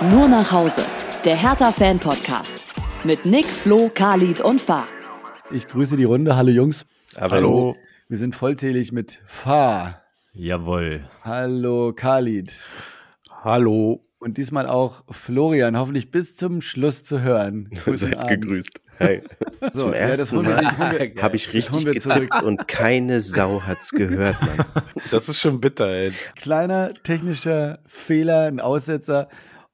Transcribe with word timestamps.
Nur 0.00 0.28
nach 0.28 0.52
Hause. 0.52 0.82
Der 1.24 1.34
Hertha-Fan-Podcast. 1.34 2.64
Mit 3.02 3.26
Nick, 3.26 3.46
Flo, 3.46 3.90
Khalid 3.92 4.38
und 4.38 4.60
Fa. 4.60 4.86
Ich 5.50 5.66
grüße 5.66 5.96
die 5.96 6.04
Runde. 6.04 6.36
Hallo 6.36 6.50
Jungs. 6.50 6.86
Hallo. 7.18 7.74
Wir 8.08 8.16
sind 8.16 8.36
vollzählig 8.36 8.92
mit 8.92 9.20
Fa. 9.26 10.00
Jawohl. 10.32 11.08
Hallo 11.24 11.92
Khalid. 11.96 12.52
Hallo. 13.42 14.04
Und 14.20 14.36
diesmal 14.36 14.68
auch 14.68 15.02
Florian, 15.10 15.76
hoffentlich 15.76 16.12
bis 16.12 16.36
zum 16.36 16.60
Schluss 16.60 17.02
zu 17.02 17.20
hören. 17.20 17.68
Seid 17.86 18.28
gegrüßt. 18.28 18.80
Hi. 19.00 19.22
So, 19.60 19.68
Zum 19.80 19.92
ersten 19.94 20.42
ja, 20.44 20.62
Mal 20.62 21.12
habe 21.20 21.34
ich 21.34 21.52
richtig 21.52 21.84
getippt 21.84 22.42
und 22.44 22.68
keine 22.68 23.20
Sau 23.20 23.62
hat's 23.62 23.90
gehört, 23.90 24.40
Mann. 24.42 24.64
Das 25.10 25.28
ist 25.28 25.40
schon 25.40 25.60
bitter, 25.60 25.88
ey. 25.88 26.12
Kleiner 26.36 26.92
technischer 26.92 27.80
Fehler, 27.86 28.46
ein 28.46 28.60
Aussetzer 28.60 29.28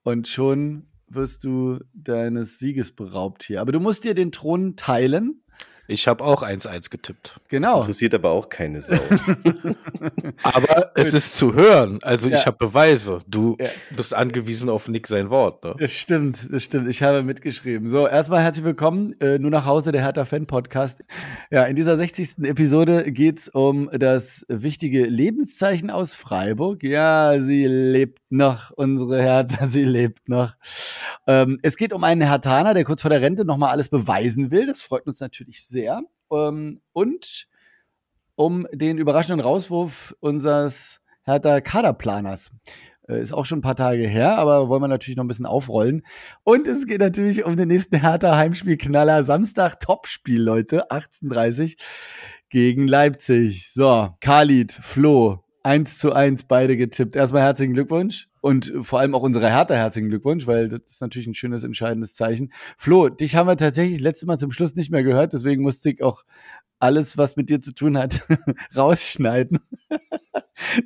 und 0.04 0.28
schon 0.28 0.86
wirst 1.08 1.44
du 1.44 1.80
deines 1.92 2.58
Sieges 2.58 2.92
beraubt 2.92 3.42
hier. 3.42 3.60
Aber 3.60 3.72
du 3.72 3.80
musst 3.80 4.04
dir 4.04 4.14
den 4.14 4.32
Thron 4.32 4.76
teilen 4.76 5.42
ich 5.87 6.09
habe 6.09 6.24
auch 6.24 6.43
1-1 6.43 6.91
getippt. 6.91 7.41
Genau. 7.48 7.77
Das 7.77 7.84
interessiert 7.84 8.15
aber 8.15 8.30
auch 8.30 8.48
keine 8.48 8.80
Sau. 8.80 8.95
aber 10.43 10.93
es 10.95 11.12
ist 11.12 11.34
zu 11.37 11.55
hören. 11.55 11.98
Also 12.02 12.30
ja. 12.30 12.37
ich 12.37 12.47
habe 12.47 12.57
Beweise. 12.57 13.19
Du 13.27 13.57
ja. 13.60 13.69
bist 13.95 14.15
angewiesen 14.15 14.70
auf 14.70 14.88
Nick 14.88 15.07
sein 15.07 15.29
Wort. 15.29 15.62
Ne? 15.62 15.74
Das 15.79 15.93
stimmt, 15.93 16.48
das 16.51 16.62
stimmt. 16.62 16.88
Ich 16.88 17.02
habe 17.02 17.23
mitgeschrieben. 17.23 17.88
So, 17.88 18.09
erstmal 18.09 18.43
herzlich 18.43 18.65
willkommen. 18.65 19.15
Äh, 19.20 19.38
nur 19.38 19.51
nach 19.51 19.66
Hause, 19.66 19.93
der 19.93 20.02
Hertha 20.02 20.24
Fan 20.24 20.47
Podcast. 20.47 21.05
Ja, 21.51 21.65
in 21.65 21.77
dieser 21.77 21.98
60. 21.98 22.38
Episode 22.45 23.12
geht 23.12 23.41
es 23.41 23.48
um 23.48 23.91
das 23.93 24.46
wichtige 24.48 25.05
Lebenszeichen 25.05 25.91
aus 25.91 26.15
Freiburg. 26.15 26.82
Ja, 26.82 27.38
sie 27.41 27.66
lebt 27.66 28.21
noch, 28.30 28.71
unsere 28.71 29.21
Hertha, 29.21 29.66
sie 29.66 29.85
lebt 29.85 30.30
noch. 30.30 30.54
Ähm, 31.26 31.59
es 31.63 31.76
geht 31.76 31.93
um 31.93 32.04
einen 32.04 32.23
Hertaner, 32.23 32.73
der 32.73 32.85
kurz 32.85 33.02
vor 33.02 33.10
der 33.10 33.21
Rente 33.21 33.45
nochmal 33.45 33.71
alles 33.71 33.91
beweisen 33.91 34.51
will. 34.51 34.66
Das 34.66 34.80
freut 34.80 35.07
uns 35.07 35.21
natürlich 35.21 35.66
sehr 35.66 35.73
sehr. 35.74 36.02
Ähm, 36.32 36.80
und 36.92 37.48
um 38.36 38.66
den 38.72 38.98
überraschenden 38.98 39.44
Rauswurf 39.44 40.16
unseres 40.20 41.00
Hertha 41.24 41.60
Kaderplaners. 41.60 42.50
Äh, 43.08 43.20
ist 43.20 43.32
auch 43.32 43.44
schon 43.44 43.58
ein 43.58 43.62
paar 43.62 43.76
Tage 43.76 44.06
her, 44.06 44.38
aber 44.38 44.68
wollen 44.68 44.82
wir 44.82 44.88
natürlich 44.88 45.16
noch 45.16 45.24
ein 45.24 45.28
bisschen 45.28 45.46
aufrollen. 45.46 46.02
Und 46.42 46.66
es 46.66 46.86
geht 46.86 47.00
natürlich 47.00 47.45
um 47.45 47.56
den 47.56 47.68
nächsten 47.68 48.00
Hertha 48.00 48.36
Heimspielknaller. 48.36 49.24
Samstag 49.24 49.80
Topspiel, 49.80 50.40
Leute. 50.40 50.90
18.30 50.90 51.76
gegen 52.48 52.88
Leipzig. 52.88 53.72
So, 53.72 54.14
Khalid, 54.20 54.72
Flo, 54.72 55.43
1 55.65 55.98
zu 55.98 56.12
1 56.12 56.45
beide 56.45 56.76
getippt. 56.76 57.16
Erstmal 57.16 57.43
herzlichen 57.43 57.73
Glückwunsch 57.73 58.29
und 58.40 58.73
vor 58.82 59.01
allem 59.01 59.15
auch 59.15 59.23
unsere 59.23 59.48
Hertha 59.48 59.74
herzlichen 59.74 60.10
Glückwunsch, 60.10 60.46
weil 60.46 60.68
das 60.68 60.82
ist 60.87 61.01
natürlich 61.01 61.26
ein 61.26 61.34
schönes, 61.34 61.65
entscheidendes 61.65 62.15
Zeichen. 62.15 62.52
Flo, 62.76 63.09
dich 63.09 63.34
haben 63.34 63.48
wir 63.48 63.57
tatsächlich 63.57 64.00
letztes 64.00 64.26
Mal 64.26 64.38
zum 64.38 64.50
Schluss 64.50 64.75
nicht 64.75 64.91
mehr 64.91 65.03
gehört, 65.03 65.32
deswegen 65.32 65.62
musste 65.62 65.91
ich 65.91 66.03
auch 66.03 66.25
alles, 66.78 67.16
was 67.16 67.37
mit 67.37 67.48
dir 67.48 67.62
zu 67.62 67.72
tun 67.72 67.97
hat, 67.98 68.22
rausschneiden. 68.76 69.59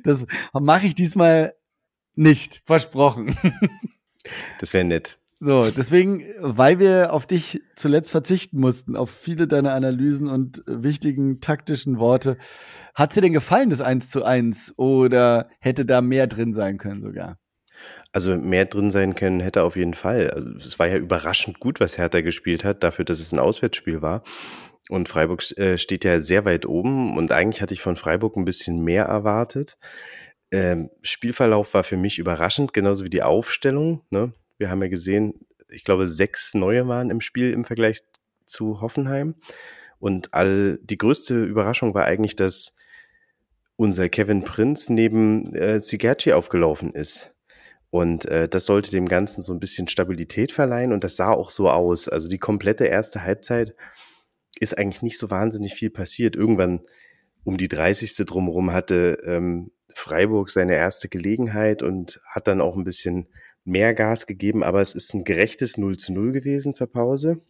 Das 0.03 0.25
mache 0.51 0.87
ich 0.87 0.95
diesmal 0.95 1.53
nicht, 2.15 2.63
versprochen. 2.65 3.37
Das 4.59 4.73
wäre 4.73 4.83
nett. 4.83 5.18
So, 5.41 5.71
deswegen, 5.71 6.25
weil 6.39 6.79
wir 6.79 7.13
auf 7.13 7.25
dich 7.25 7.61
zuletzt 7.77 8.11
verzichten 8.11 8.59
mussten, 8.59 8.97
auf 8.97 9.09
viele 9.09 9.47
deiner 9.47 9.73
Analysen 9.73 10.27
und 10.27 10.63
wichtigen 10.65 11.39
taktischen 11.39 11.97
Worte, 11.97 12.37
hat 12.93 13.15
dir 13.15 13.21
denn 13.21 13.31
gefallen, 13.31 13.69
das 13.69 13.79
1 13.79 14.09
zu 14.09 14.25
1? 14.25 14.73
Oder 14.75 15.49
hätte 15.61 15.85
da 15.85 16.01
mehr 16.01 16.27
drin 16.27 16.51
sein 16.51 16.77
können 16.77 17.01
sogar? 17.01 17.37
Also 18.11 18.35
mehr 18.35 18.65
drin 18.65 18.91
sein 18.91 19.15
können 19.15 19.39
hätte 19.39 19.63
auf 19.63 19.77
jeden 19.77 19.93
Fall. 19.93 20.29
Also 20.31 20.49
es 20.55 20.77
war 20.77 20.87
ja 20.87 20.97
überraschend 20.97 21.61
gut, 21.61 21.79
was 21.79 21.97
Hertha 21.97 22.19
gespielt 22.19 22.65
hat, 22.65 22.83
dafür, 22.83 23.05
dass 23.05 23.21
es 23.21 23.31
ein 23.31 23.39
Auswärtsspiel 23.39 24.01
war. 24.01 24.23
Und 24.89 25.07
Freiburg 25.07 25.43
äh, 25.57 25.77
steht 25.77 26.03
ja 26.03 26.19
sehr 26.19 26.43
weit 26.43 26.65
oben 26.65 27.15
und 27.17 27.31
eigentlich 27.31 27.61
hatte 27.61 27.73
ich 27.73 27.81
von 27.81 27.95
Freiburg 27.95 28.35
ein 28.35 28.45
bisschen 28.45 28.83
mehr 28.83 29.05
erwartet. 29.05 29.77
Ähm, 30.51 30.89
Spielverlauf 31.01 31.73
war 31.75 31.83
für 31.83 31.95
mich 31.95 32.17
überraschend, 32.17 32.73
genauso 32.73 33.05
wie 33.05 33.09
die 33.09 33.23
Aufstellung. 33.23 34.01
Ne? 34.09 34.33
Wir 34.59 34.69
haben 34.69 34.81
ja 34.83 34.89
gesehen, 34.89 35.33
ich 35.69 35.83
glaube, 35.83 36.07
sechs 36.07 36.53
neue 36.53 36.87
waren 36.87 37.09
im 37.09 37.21
Spiel 37.21 37.51
im 37.51 37.63
Vergleich 37.63 38.01
zu 38.45 38.81
Hoffenheim. 38.81 39.35
Und 39.99 40.33
all 40.33 40.77
die 40.83 40.97
größte 40.97 41.43
Überraschung 41.43 41.93
war 41.93 42.05
eigentlich, 42.05 42.35
dass 42.35 42.73
unser 43.75 44.09
Kevin 44.09 44.43
Prinz 44.43 44.89
neben 44.89 45.55
äh, 45.55 45.79
Sigerci 45.79 46.33
aufgelaufen 46.33 46.93
ist. 46.93 47.33
Und 47.91 48.25
äh, 48.25 48.47
das 48.47 48.65
sollte 48.65 48.91
dem 48.91 49.07
Ganzen 49.07 49.41
so 49.41 49.53
ein 49.53 49.59
bisschen 49.59 49.87
Stabilität 49.87 50.51
verleihen 50.51 50.93
und 50.93 51.03
das 51.03 51.15
sah 51.15 51.31
auch 51.31 51.49
so 51.49 51.69
aus. 51.69 52.07
Also 52.07 52.27
die 52.27 52.37
komplette 52.37 52.85
erste 52.85 53.23
Halbzeit 53.23 53.73
ist 54.59 54.77
eigentlich 54.77 55.01
nicht 55.01 55.17
so 55.17 55.31
wahnsinnig 55.31 55.73
viel 55.73 55.89
passiert. 55.89 56.35
Irgendwann 56.35 56.81
um 57.43 57.57
die 57.57 57.67
30. 57.67 58.25
drumherum 58.25 58.73
hatte 58.73 59.17
ähm, 59.25 59.71
Freiburg 59.93 60.49
seine 60.49 60.75
erste 60.75 61.09
Gelegenheit 61.09 61.81
und 61.81 62.21
hat 62.27 62.47
dann 62.47 62.61
auch 62.61 62.75
ein 62.75 62.83
bisschen 62.83 63.27
mehr 63.65 63.93
Gas 63.93 64.25
gegeben, 64.25 64.63
aber 64.63 64.81
es 64.81 64.93
ist 64.93 65.13
ein 65.13 65.23
gerechtes 65.23 65.77
0 65.77 65.97
zu 65.97 66.13
0 66.13 66.31
gewesen 66.31 66.73
zur 66.73 66.87
Pause. 66.87 67.41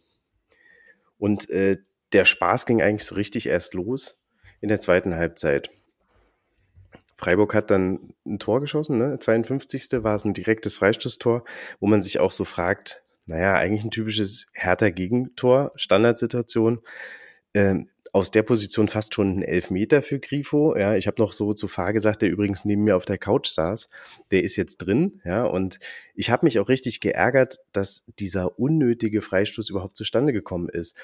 Und 1.18 1.48
äh, 1.50 1.78
der 2.12 2.24
Spaß 2.24 2.66
ging 2.66 2.82
eigentlich 2.82 3.04
so 3.04 3.14
richtig 3.14 3.46
erst 3.46 3.74
los 3.74 4.18
in 4.60 4.68
der 4.68 4.80
zweiten 4.80 5.14
Halbzeit. 5.14 5.70
Freiburg 7.16 7.54
hat 7.54 7.70
dann 7.70 8.14
ein 8.24 8.38
Tor 8.38 8.60
geschossen, 8.60 8.96
ne? 8.96 9.18
52. 9.18 10.02
war 10.02 10.14
es 10.14 10.24
ein 10.24 10.32
direktes 10.32 10.78
Freistoßtor, 10.78 11.44
wo 11.78 11.86
man 11.86 12.00
sich 12.00 12.18
auch 12.18 12.32
so 12.32 12.44
fragt, 12.44 13.02
naja, 13.26 13.54
eigentlich 13.54 13.84
ein 13.84 13.90
typisches 13.90 14.46
härter 14.54 14.90
Gegentor, 14.90 15.72
Standardsituation. 15.76 16.80
Ähm, 17.52 17.90
aus 18.12 18.30
der 18.30 18.42
Position 18.42 18.88
fast 18.88 19.14
schon 19.14 19.38
ein 19.38 19.42
Elfmeter 19.42 20.02
für 20.02 20.18
Grifo. 20.18 20.76
Ja, 20.76 20.96
ich 20.96 21.06
habe 21.06 21.20
noch 21.20 21.32
so 21.32 21.52
zu 21.52 21.68
Fahr 21.68 21.92
gesagt, 21.92 22.22
der 22.22 22.30
übrigens 22.30 22.64
neben 22.64 22.84
mir 22.84 22.96
auf 22.96 23.04
der 23.04 23.18
Couch 23.18 23.48
saß. 23.48 23.88
Der 24.30 24.42
ist 24.42 24.56
jetzt 24.56 24.78
drin. 24.78 25.20
Ja, 25.24 25.44
und 25.44 25.78
ich 26.14 26.30
habe 26.30 26.46
mich 26.46 26.58
auch 26.58 26.68
richtig 26.68 27.00
geärgert, 27.00 27.58
dass 27.72 28.04
dieser 28.18 28.58
unnötige 28.58 29.22
Freistoß 29.22 29.70
überhaupt 29.70 29.96
zustande 29.96 30.32
gekommen 30.32 30.68
ist. 30.68 30.96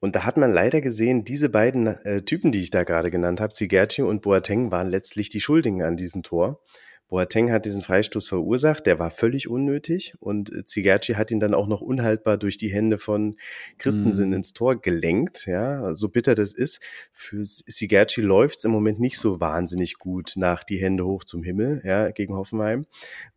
Und 0.00 0.14
da 0.14 0.24
hat 0.24 0.36
man 0.36 0.52
leider 0.52 0.80
gesehen, 0.80 1.24
diese 1.24 1.48
beiden 1.48 1.86
äh, 1.86 2.22
Typen, 2.22 2.52
die 2.52 2.60
ich 2.60 2.70
da 2.70 2.84
gerade 2.84 3.10
genannt 3.10 3.40
habe, 3.40 3.54
Sigerci 3.54 4.02
und 4.02 4.22
Boateng, 4.22 4.70
waren 4.70 4.90
letztlich 4.90 5.30
die 5.30 5.40
Schuldigen 5.40 5.82
an 5.82 5.96
diesem 5.96 6.22
Tor. 6.22 6.60
Boateng 7.08 7.52
hat 7.52 7.64
diesen 7.64 7.82
Freistoß 7.82 8.26
verursacht, 8.26 8.86
der 8.86 8.98
war 8.98 9.10
völlig 9.10 9.48
unnötig 9.48 10.14
und 10.18 10.68
Zigerci 10.68 11.14
hat 11.14 11.30
ihn 11.30 11.38
dann 11.38 11.54
auch 11.54 11.68
noch 11.68 11.80
unhaltbar 11.80 12.36
durch 12.36 12.58
die 12.58 12.68
Hände 12.68 12.98
von 12.98 13.36
Christensen 13.78 14.28
mhm. 14.28 14.36
ins 14.36 14.52
Tor 14.54 14.80
gelenkt, 14.80 15.46
ja, 15.46 15.94
so 15.94 16.08
bitter 16.08 16.34
das 16.34 16.52
ist. 16.52 16.82
Für 17.12 17.42
Zigerci 17.42 18.22
läuft's 18.22 18.64
im 18.64 18.72
Moment 18.72 18.98
nicht 18.98 19.18
so 19.18 19.40
wahnsinnig 19.40 19.98
gut 19.98 20.32
nach 20.36 20.64
die 20.64 20.78
Hände 20.78 21.06
hoch 21.06 21.22
zum 21.22 21.44
Himmel, 21.44 21.80
ja, 21.84 22.10
gegen 22.10 22.34
Hoffenheim 22.34 22.86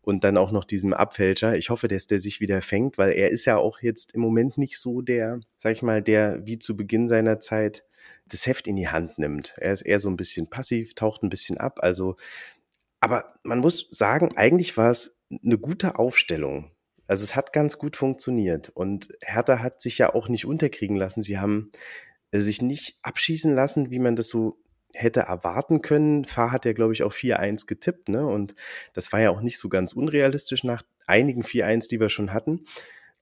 und 0.00 0.24
dann 0.24 0.36
auch 0.36 0.50
noch 0.50 0.64
diesem 0.64 0.92
Abfälscher. 0.92 1.56
Ich 1.56 1.70
hoffe, 1.70 1.86
dass 1.86 2.08
der 2.08 2.18
sich 2.18 2.40
wieder 2.40 2.62
fängt, 2.62 2.98
weil 2.98 3.12
er 3.12 3.30
ist 3.30 3.44
ja 3.44 3.56
auch 3.56 3.80
jetzt 3.80 4.14
im 4.14 4.20
Moment 4.20 4.58
nicht 4.58 4.78
so 4.78 5.00
der, 5.00 5.40
sag 5.56 5.72
ich 5.72 5.82
mal, 5.82 6.02
der 6.02 6.44
wie 6.44 6.58
zu 6.58 6.76
Beginn 6.76 7.08
seiner 7.08 7.40
Zeit 7.40 7.84
das 8.26 8.46
Heft 8.46 8.66
in 8.66 8.76
die 8.76 8.88
Hand 8.88 9.18
nimmt. 9.18 9.54
Er 9.58 9.72
ist 9.72 9.82
eher 9.82 9.98
so 9.98 10.08
ein 10.08 10.16
bisschen 10.16 10.48
passiv, 10.48 10.94
taucht 10.94 11.22
ein 11.22 11.28
bisschen 11.28 11.58
ab. 11.58 11.78
Also 11.82 12.16
aber 13.00 13.34
man 13.42 13.58
muss 13.58 13.88
sagen, 13.90 14.36
eigentlich 14.36 14.76
war 14.76 14.90
es 14.90 15.18
eine 15.42 15.58
gute 15.58 15.98
Aufstellung. 15.98 16.70
Also 17.06 17.24
es 17.24 17.34
hat 17.34 17.52
ganz 17.52 17.78
gut 17.78 17.96
funktioniert. 17.96 18.68
Und 18.68 19.08
Hertha 19.22 19.58
hat 19.58 19.82
sich 19.82 19.98
ja 19.98 20.14
auch 20.14 20.28
nicht 20.28 20.44
unterkriegen 20.44 20.96
lassen. 20.96 21.22
Sie 21.22 21.38
haben 21.38 21.72
äh, 22.30 22.40
sich 22.40 22.62
nicht 22.62 22.98
abschießen 23.02 23.52
lassen, 23.54 23.90
wie 23.90 23.98
man 23.98 24.16
das 24.16 24.28
so 24.28 24.58
hätte 24.94 25.20
erwarten 25.20 25.82
können. 25.82 26.24
Fahr 26.24 26.52
hat 26.52 26.64
ja, 26.64 26.72
glaube 26.72 26.92
ich, 26.92 27.02
auch 27.02 27.12
4-1 27.12 27.66
getippt, 27.66 28.08
ne? 28.08 28.26
Und 28.26 28.54
das 28.92 29.12
war 29.12 29.20
ja 29.20 29.30
auch 29.30 29.40
nicht 29.40 29.58
so 29.58 29.68
ganz 29.68 29.92
unrealistisch 29.92 30.64
nach 30.64 30.82
einigen 31.06 31.42
4-1, 31.42 31.88
die 31.88 32.00
wir 32.00 32.08
schon 32.08 32.32
hatten. 32.32 32.66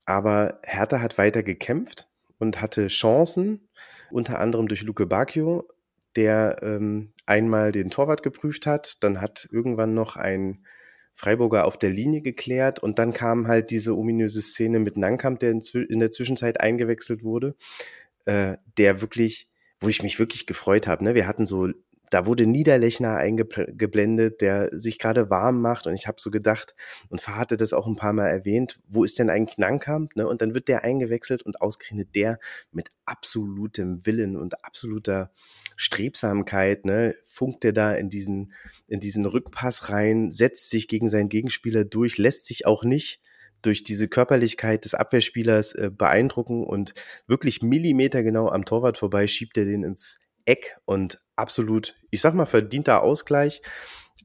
Aber 0.04 0.60
Hertha 0.64 1.00
hat 1.00 1.18
weiter 1.18 1.42
gekämpft 1.42 2.08
und 2.38 2.60
hatte 2.60 2.88
Chancen, 2.88 3.68
unter 4.10 4.38
anderem 4.38 4.68
durch 4.68 4.82
Luke 4.82 5.06
Bacchio, 5.06 5.68
der 6.16 6.58
ähm, 6.62 7.12
einmal 7.26 7.72
den 7.72 7.90
Torwart 7.90 8.22
geprüft 8.22 8.66
hat, 8.66 9.02
dann 9.02 9.20
hat 9.20 9.48
irgendwann 9.50 9.94
noch 9.94 10.16
ein 10.16 10.64
Freiburger 11.12 11.66
auf 11.66 11.76
der 11.76 11.90
Linie 11.90 12.20
geklärt 12.20 12.78
und 12.78 12.98
dann 12.98 13.12
kam 13.12 13.48
halt 13.48 13.70
diese 13.70 13.96
ominöse 13.96 14.40
Szene 14.40 14.78
mit 14.78 14.96
Nankamp, 14.96 15.40
der 15.40 15.50
in, 15.50 15.60
in 15.88 15.98
der 15.98 16.12
Zwischenzeit 16.12 16.60
eingewechselt 16.60 17.24
wurde, 17.24 17.56
äh, 18.24 18.56
der 18.76 19.00
wirklich, 19.00 19.48
wo 19.80 19.88
ich 19.88 20.02
mich 20.02 20.18
wirklich 20.18 20.46
gefreut 20.46 20.86
habe. 20.86 21.02
Ne? 21.02 21.14
Wir 21.16 21.26
hatten 21.26 21.46
so, 21.46 21.68
da 22.10 22.26
wurde 22.26 22.46
Niederlechner 22.46 23.16
eingeblendet, 23.16 24.40
der 24.40 24.70
sich 24.72 24.98
gerade 24.98 25.30
warm 25.30 25.60
macht 25.60 25.86
und 25.86 25.94
ich 25.94 26.06
habe 26.06 26.20
so 26.20 26.30
gedacht 26.30 26.74
und 27.08 27.26
hatte 27.28 27.56
das 27.56 27.72
auch 27.72 27.86
ein 27.86 27.96
paar 27.96 28.12
Mal 28.12 28.28
erwähnt, 28.28 28.80
wo 28.88 29.04
ist 29.04 29.18
denn 29.18 29.30
eigentlich 29.30 29.58
Nankamp? 29.58 30.16
Ne? 30.16 30.26
Und 30.26 30.42
dann 30.42 30.54
wird 30.54 30.68
der 30.68 30.84
eingewechselt 30.84 31.42
und 31.42 31.60
ausgerechnet 31.60 32.14
der 32.14 32.38
mit 32.72 32.90
absolutem 33.04 34.04
Willen 34.04 34.36
und 34.36 34.64
absoluter 34.64 35.32
Strebsamkeit, 35.76 36.84
ne, 36.84 37.14
funkt 37.22 37.64
er 37.64 37.72
da 37.72 37.92
in 37.92 38.10
diesen, 38.10 38.52
in 38.88 38.98
diesen 38.98 39.24
Rückpass 39.24 39.90
rein, 39.90 40.30
setzt 40.32 40.70
sich 40.70 40.88
gegen 40.88 41.08
seinen 41.08 41.28
Gegenspieler 41.28 41.84
durch, 41.84 42.18
lässt 42.18 42.46
sich 42.46 42.66
auch 42.66 42.82
nicht 42.82 43.20
durch 43.62 43.84
diese 43.84 44.08
Körperlichkeit 44.08 44.84
des 44.84 44.94
Abwehrspielers 44.94 45.74
äh, 45.74 45.90
beeindrucken 45.92 46.64
und 46.64 46.94
wirklich 47.26 47.62
millimetergenau 47.62 48.48
am 48.48 48.64
Torwart 48.64 48.98
vorbei 48.98 49.26
schiebt 49.26 49.56
er 49.56 49.64
den 49.64 49.82
ins 49.82 50.20
Eck 50.48 50.78
und 50.84 51.20
absolut, 51.36 51.94
ich 52.10 52.20
sag 52.20 52.34
mal, 52.34 52.46
verdienter 52.46 53.02
Ausgleich. 53.02 53.60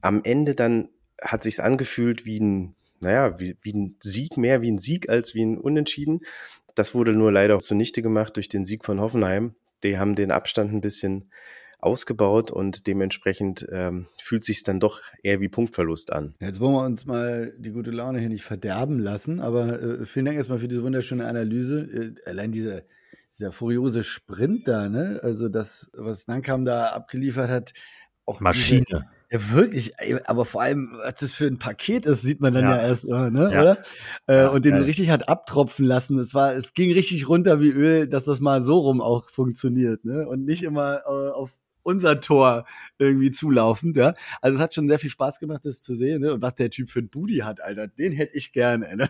Am 0.00 0.22
Ende 0.24 0.54
dann 0.54 0.88
hat 1.20 1.42
sich's 1.42 1.60
angefühlt 1.60 2.24
wie 2.24 2.40
ein, 2.40 2.74
naja, 3.00 3.38
wie, 3.38 3.56
wie 3.62 3.72
ein 3.72 3.96
Sieg, 4.00 4.36
mehr 4.36 4.62
wie 4.62 4.70
ein 4.70 4.78
Sieg 4.78 5.08
als 5.08 5.34
wie 5.34 5.44
ein 5.44 5.58
Unentschieden. 5.58 6.20
Das 6.74 6.94
wurde 6.94 7.12
nur 7.12 7.30
leider 7.30 7.56
auch 7.56 7.62
zunichte 7.62 8.02
gemacht 8.02 8.36
durch 8.36 8.48
den 8.48 8.64
Sieg 8.64 8.84
von 8.84 9.00
Hoffenheim. 9.00 9.54
Die 9.84 9.98
haben 9.98 10.14
den 10.14 10.30
Abstand 10.30 10.72
ein 10.72 10.80
bisschen 10.80 11.30
ausgebaut 11.78 12.50
und 12.50 12.86
dementsprechend 12.86 13.66
ähm, 13.70 14.06
fühlt 14.20 14.44
sich 14.44 14.62
dann 14.62 14.80
doch 14.80 15.02
eher 15.22 15.40
wie 15.40 15.50
Punktverlust 15.50 16.12
an. 16.12 16.34
Jetzt 16.40 16.58
wollen 16.58 16.72
wir 16.72 16.84
uns 16.84 17.04
mal 17.04 17.52
die 17.58 17.70
gute 17.70 17.90
Laune 17.90 18.18
hier 18.18 18.30
nicht 18.30 18.44
verderben 18.44 18.98
lassen, 18.98 19.40
aber 19.40 19.82
äh, 19.82 20.06
vielen 20.06 20.24
Dank 20.24 20.38
erstmal 20.38 20.58
für 20.58 20.68
diese 20.68 20.82
wunderschöne 20.82 21.26
Analyse. 21.26 21.80
Äh, 21.80 22.28
allein 22.28 22.52
diese, 22.52 22.86
dieser 23.38 23.52
furiose 23.52 24.02
Sprint 24.02 24.68
da, 24.68 24.88
ne? 24.88 25.20
Also 25.22 25.48
das, 25.48 25.90
was 25.94 26.26
Nankam 26.26 26.64
da 26.64 26.88
abgeliefert 26.88 27.50
hat, 27.50 27.72
auch 28.26 28.40
Maschine. 28.40 28.84
Diese, 28.88 29.06
ja, 29.30 29.52
wirklich, 29.52 29.92
aber 30.28 30.44
vor 30.44 30.62
allem, 30.62 30.92
was 30.96 31.14
das 31.16 31.32
für 31.32 31.46
ein 31.46 31.58
Paket 31.58 32.06
ist, 32.06 32.22
sieht 32.22 32.40
man 32.40 32.54
dann 32.54 32.68
ja, 32.68 32.76
ja 32.76 32.86
erst, 32.86 33.04
ne, 33.06 33.50
ja. 33.52 33.60
oder? 33.60 33.82
Äh, 34.28 34.36
ja, 34.36 34.48
und 34.48 34.64
den 34.64 34.76
so 34.76 34.84
richtig 34.84 35.10
hat 35.10 35.28
abtropfen 35.28 35.84
lassen. 35.86 36.18
Es 36.18 36.34
war, 36.34 36.54
es 36.54 36.72
ging 36.74 36.92
richtig 36.92 37.28
runter 37.28 37.60
wie 37.60 37.70
Öl, 37.70 38.08
dass 38.08 38.26
das 38.26 38.40
mal 38.40 38.62
so 38.62 38.78
rum 38.78 39.00
auch 39.00 39.28
funktioniert, 39.30 40.04
ne? 40.04 40.28
Und 40.28 40.44
nicht 40.44 40.62
immer 40.62 41.00
äh, 41.06 41.30
auf 41.30 41.50
unser 41.84 42.20
Tor 42.20 42.64
irgendwie 42.98 43.30
zulaufend, 43.30 43.96
ja. 43.96 44.14
Also 44.40 44.56
es 44.56 44.62
hat 44.62 44.74
schon 44.74 44.88
sehr 44.88 44.98
viel 44.98 45.10
Spaß 45.10 45.38
gemacht, 45.38 45.64
das 45.64 45.82
zu 45.82 45.94
sehen, 45.94 46.22
ne? 46.22 46.34
Und 46.34 46.42
was 46.42 46.56
der 46.56 46.70
Typ 46.70 46.90
für 46.90 47.00
ein 47.00 47.08
Booty 47.08 47.38
hat, 47.38 47.60
Alter, 47.60 47.86
den 47.86 48.12
hätte 48.12 48.36
ich 48.36 48.52
gerne, 48.52 48.96
ne? 48.96 49.08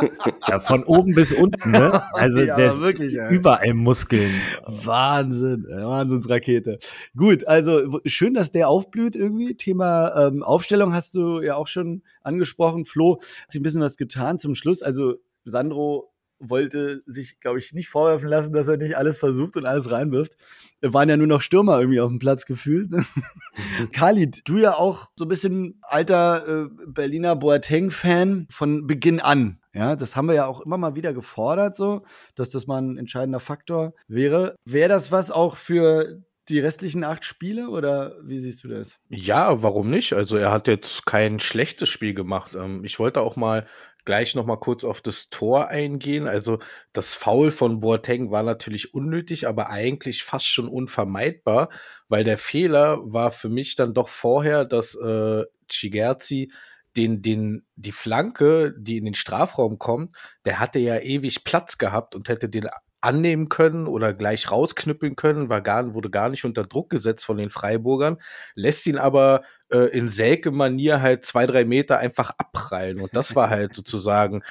Ja, 0.48 0.60
von 0.60 0.84
oben 0.84 1.14
bis 1.14 1.32
unten, 1.32 1.70
ne? 1.70 2.02
Also 2.14 2.40
ja, 2.40 2.56
der 2.56 2.78
wirklich, 2.78 3.12
ja. 3.12 3.28
überall 3.30 3.74
Muskeln. 3.74 4.32
Wahnsinn, 4.66 5.64
Wahnsinnsrakete. 5.68 6.78
Gut, 7.16 7.46
also 7.46 8.00
schön, 8.06 8.34
dass 8.34 8.52
der 8.52 8.68
aufblüht 8.68 9.16
irgendwie. 9.16 9.56
Thema 9.56 10.28
ähm, 10.28 10.42
Aufstellung 10.42 10.94
hast 10.94 11.14
du 11.14 11.40
ja 11.40 11.56
auch 11.56 11.66
schon 11.66 12.02
angesprochen. 12.22 12.84
Flo 12.84 13.20
hat 13.42 13.52
sich 13.52 13.60
ein 13.60 13.64
bisschen 13.64 13.80
was 13.80 13.96
getan 13.96 14.38
zum 14.38 14.54
Schluss. 14.54 14.82
Also 14.82 15.16
Sandro 15.44 16.13
wollte 16.48 17.02
sich, 17.06 17.40
glaube 17.40 17.58
ich, 17.58 17.72
nicht 17.72 17.88
vorwerfen 17.88 18.28
lassen, 18.28 18.52
dass 18.52 18.68
er 18.68 18.76
nicht 18.76 18.96
alles 18.96 19.18
versucht 19.18 19.56
und 19.56 19.66
alles 19.66 19.90
reinwirft. 19.90 20.36
Wir 20.80 20.92
waren 20.92 21.08
ja 21.08 21.16
nur 21.16 21.26
noch 21.26 21.40
Stürmer 21.40 21.78
irgendwie 21.80 22.00
auf 22.00 22.10
dem 22.10 22.18
Platz 22.18 22.46
gefühlt. 22.46 22.90
Ne? 22.90 23.04
Khalid, 23.92 24.42
du 24.44 24.58
ja 24.58 24.74
auch 24.74 25.10
so 25.16 25.24
ein 25.24 25.28
bisschen 25.28 25.80
alter 25.82 26.64
äh, 26.64 26.68
Berliner 26.86 27.36
Boateng-Fan 27.36 28.46
von 28.50 28.86
Beginn 28.86 29.20
an. 29.20 29.60
Ja, 29.72 29.96
das 29.96 30.14
haben 30.14 30.28
wir 30.28 30.36
ja 30.36 30.46
auch 30.46 30.60
immer 30.60 30.78
mal 30.78 30.94
wieder 30.94 31.12
gefordert, 31.12 31.74
so, 31.74 32.04
dass 32.36 32.50
das 32.50 32.68
mal 32.68 32.80
ein 32.80 32.96
entscheidender 32.96 33.40
Faktor 33.40 33.94
wäre. 34.06 34.54
Wäre 34.64 34.88
das 34.88 35.10
was 35.10 35.32
auch 35.32 35.56
für 35.56 36.22
die 36.48 36.60
restlichen 36.60 37.04
acht 37.04 37.24
Spiele 37.24 37.70
oder 37.70 38.16
wie 38.22 38.38
siehst 38.38 38.64
du 38.64 38.68
das? 38.68 38.98
Ja, 39.08 39.62
warum 39.62 39.90
nicht? 39.90 40.12
Also 40.12 40.36
er 40.36 40.52
hat 40.52 40.68
jetzt 40.68 41.06
kein 41.06 41.40
schlechtes 41.40 41.88
Spiel 41.88 42.14
gemacht. 42.14 42.54
Ähm, 42.54 42.84
ich 42.84 42.98
wollte 42.98 43.20
auch 43.20 43.36
mal 43.36 43.66
gleich 44.04 44.34
noch 44.34 44.46
mal 44.46 44.56
kurz 44.56 44.84
auf 44.84 45.00
das 45.00 45.28
Tor 45.28 45.68
eingehen. 45.68 46.28
Also 46.28 46.58
das 46.92 47.14
Foul 47.14 47.50
von 47.50 47.80
Boateng 47.80 48.30
war 48.30 48.42
natürlich 48.42 48.94
unnötig, 48.94 49.46
aber 49.46 49.70
eigentlich 49.70 50.22
fast 50.22 50.46
schon 50.46 50.68
unvermeidbar, 50.68 51.70
weil 52.08 52.24
der 52.24 52.38
Fehler 52.38 52.98
war 53.02 53.30
für 53.30 53.48
mich 53.48 53.76
dann 53.76 53.94
doch 53.94 54.08
vorher, 54.08 54.64
dass 54.64 54.94
äh, 54.94 55.44
Chigerzi 55.68 56.52
den, 56.96 57.22
den, 57.22 57.66
die 57.76 57.92
Flanke, 57.92 58.74
die 58.78 58.98
in 58.98 59.04
den 59.04 59.14
Strafraum 59.14 59.78
kommt, 59.78 60.16
der 60.44 60.60
hatte 60.60 60.78
ja 60.78 60.98
ewig 60.98 61.44
Platz 61.44 61.78
gehabt 61.78 62.14
und 62.14 62.28
hätte 62.28 62.48
den 62.48 62.68
annehmen 63.04 63.48
können 63.48 63.86
oder 63.86 64.14
gleich 64.14 64.50
rausknüppeln 64.50 65.16
können, 65.16 65.48
war 65.48 65.60
gar, 65.60 65.94
wurde 65.94 66.10
gar 66.10 66.28
nicht 66.28 66.44
unter 66.44 66.64
Druck 66.64 66.90
gesetzt 66.90 67.24
von 67.24 67.36
den 67.36 67.50
Freiburgern, 67.50 68.16
lässt 68.54 68.86
ihn 68.86 68.98
aber 68.98 69.42
äh, 69.70 69.90
in 69.96 70.08
Selke-Manier 70.08 71.02
halt 71.02 71.24
zwei, 71.24 71.46
drei 71.46 71.64
Meter 71.64 71.98
einfach 71.98 72.30
abprallen. 72.38 73.00
Und 73.00 73.14
das 73.14 73.36
war 73.36 73.50
halt 73.50 73.74
sozusagen 73.74 74.42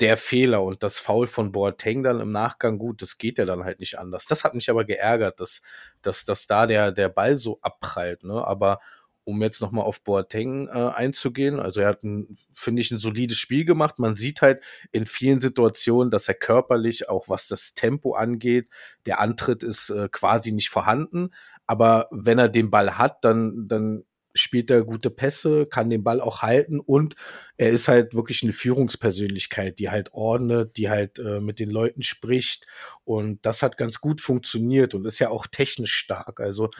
der 0.00 0.16
Fehler 0.16 0.62
und 0.62 0.82
das 0.82 0.98
Foul 0.98 1.26
von 1.26 1.52
Boateng 1.52 2.02
dann 2.02 2.20
im 2.20 2.32
Nachgang 2.32 2.78
gut, 2.78 3.02
das 3.02 3.18
geht 3.18 3.38
ja 3.38 3.44
dann 3.44 3.64
halt 3.64 3.78
nicht 3.80 3.98
anders. 3.98 4.26
Das 4.26 4.42
hat 4.44 4.54
mich 4.54 4.68
aber 4.68 4.84
geärgert, 4.84 5.38
dass, 5.40 5.62
dass, 6.02 6.24
dass 6.24 6.46
da 6.46 6.66
der, 6.66 6.92
der 6.92 7.08
Ball 7.08 7.38
so 7.38 7.60
abprallt, 7.62 8.24
ne? 8.24 8.44
Aber 8.44 8.80
um 9.24 9.40
jetzt 9.42 9.60
nochmal 9.60 9.84
auf 9.84 10.02
Boateng 10.02 10.68
äh, 10.68 10.70
einzugehen, 10.70 11.60
also 11.60 11.80
er 11.80 11.88
hat, 11.88 12.02
ein, 12.02 12.36
finde 12.52 12.82
ich, 12.82 12.90
ein 12.90 12.98
solides 12.98 13.38
Spiel 13.38 13.64
gemacht. 13.64 13.98
Man 13.98 14.16
sieht 14.16 14.42
halt 14.42 14.62
in 14.90 15.06
vielen 15.06 15.40
Situationen, 15.40 16.10
dass 16.10 16.28
er 16.28 16.34
körperlich, 16.34 17.08
auch 17.08 17.28
was 17.28 17.48
das 17.48 17.74
Tempo 17.74 18.14
angeht, 18.14 18.68
der 19.06 19.20
Antritt 19.20 19.62
ist 19.62 19.90
äh, 19.90 20.08
quasi 20.10 20.52
nicht 20.52 20.70
vorhanden. 20.70 21.30
Aber 21.66 22.08
wenn 22.10 22.38
er 22.38 22.48
den 22.48 22.70
Ball 22.70 22.98
hat, 22.98 23.24
dann, 23.24 23.68
dann 23.68 24.04
spielt 24.34 24.70
er 24.70 24.84
gute 24.84 25.10
Pässe, 25.10 25.66
kann 25.66 25.90
den 25.90 26.04
Ball 26.04 26.20
auch 26.20 26.42
halten 26.42 26.80
und 26.80 27.16
er 27.56 27.70
ist 27.70 27.88
halt 27.88 28.14
wirklich 28.14 28.42
eine 28.42 28.52
Führungspersönlichkeit, 28.52 29.78
die 29.78 29.90
halt 29.90 30.12
ordnet, 30.12 30.76
die 30.76 30.88
halt 30.88 31.18
äh, 31.18 31.40
mit 31.40 31.58
den 31.58 31.70
Leuten 31.70 32.02
spricht 32.02 32.66
und 33.04 33.44
das 33.44 33.62
hat 33.62 33.76
ganz 33.76 34.00
gut 34.00 34.20
funktioniert 34.20 34.94
und 34.94 35.06
ist 35.06 35.18
ja 35.18 35.28
auch 35.28 35.46
technisch 35.46 35.94
stark. 35.94 36.40
Also 36.40 36.70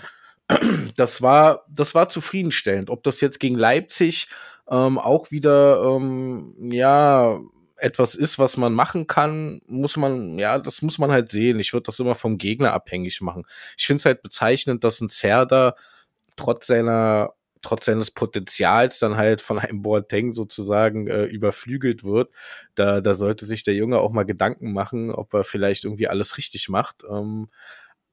das 0.97 1.23
war, 1.23 1.65
das 1.69 1.95
war 1.95 2.09
zufriedenstellend. 2.09 2.91
Ob 2.91 3.03
das 3.03 3.21
jetzt 3.21 3.39
gegen 3.41 3.57
Leipzig 3.57 4.29
ähm, 4.71 4.99
auch 4.99 5.31
wieder, 5.31 5.83
ähm, 5.83 6.55
ja, 6.73 7.41
etwas 7.77 8.15
ist, 8.15 8.39
was 8.39 8.57
man 8.57 8.75
machen 8.75 9.09
kann, 9.09 9.61
muss 9.67 9.97
man, 9.97 10.39
ja, 10.39 10.59
das 10.59 10.83
muss 10.83 10.99
man 10.99 11.11
halt 11.11 11.31
sehen. 11.31 11.59
Ich 11.59 11.73
würde 11.73 11.85
das 11.87 11.99
immer 11.99 12.15
vom 12.15 12.39
Gegner 12.39 12.73
abhängig 12.73 13.21
machen. 13.21 13.45
Ich 13.77 13.87
finde 13.87 13.99
es 13.99 14.05
halt 14.05 14.23
bezeichnend, 14.23 14.85
dass 14.85 15.01
ein 15.01 15.09
Zerda 15.09 15.75
trotz 16.37 16.69
seiner 16.69 17.35
trotz 17.63 17.87
seines 17.87 18.11
Potenzials 18.11 18.99
dann 18.99 19.17
halt 19.17 19.41
von 19.41 19.59
einem 19.59 19.83
Boateng 19.83 20.33
sozusagen 20.33 21.07
äh, 21.07 21.25
überflügelt 21.25 22.05
wird. 22.05 22.31
Da, 22.75 23.01
da 23.01 23.15
sollte 23.15 23.47
sich 23.47 23.63
der 23.63 23.75
Junge 23.75 23.99
auch 23.99 24.11
mal 24.11 24.25
Gedanken 24.25 24.73
machen, 24.73 25.11
ob 25.13 25.33
er 25.33 25.45
vielleicht 25.45 25.85
irgendwie 25.85 26.09
alles 26.09 26.37
richtig 26.37 26.69
macht. 26.69 27.05
Ähm, 27.09 27.49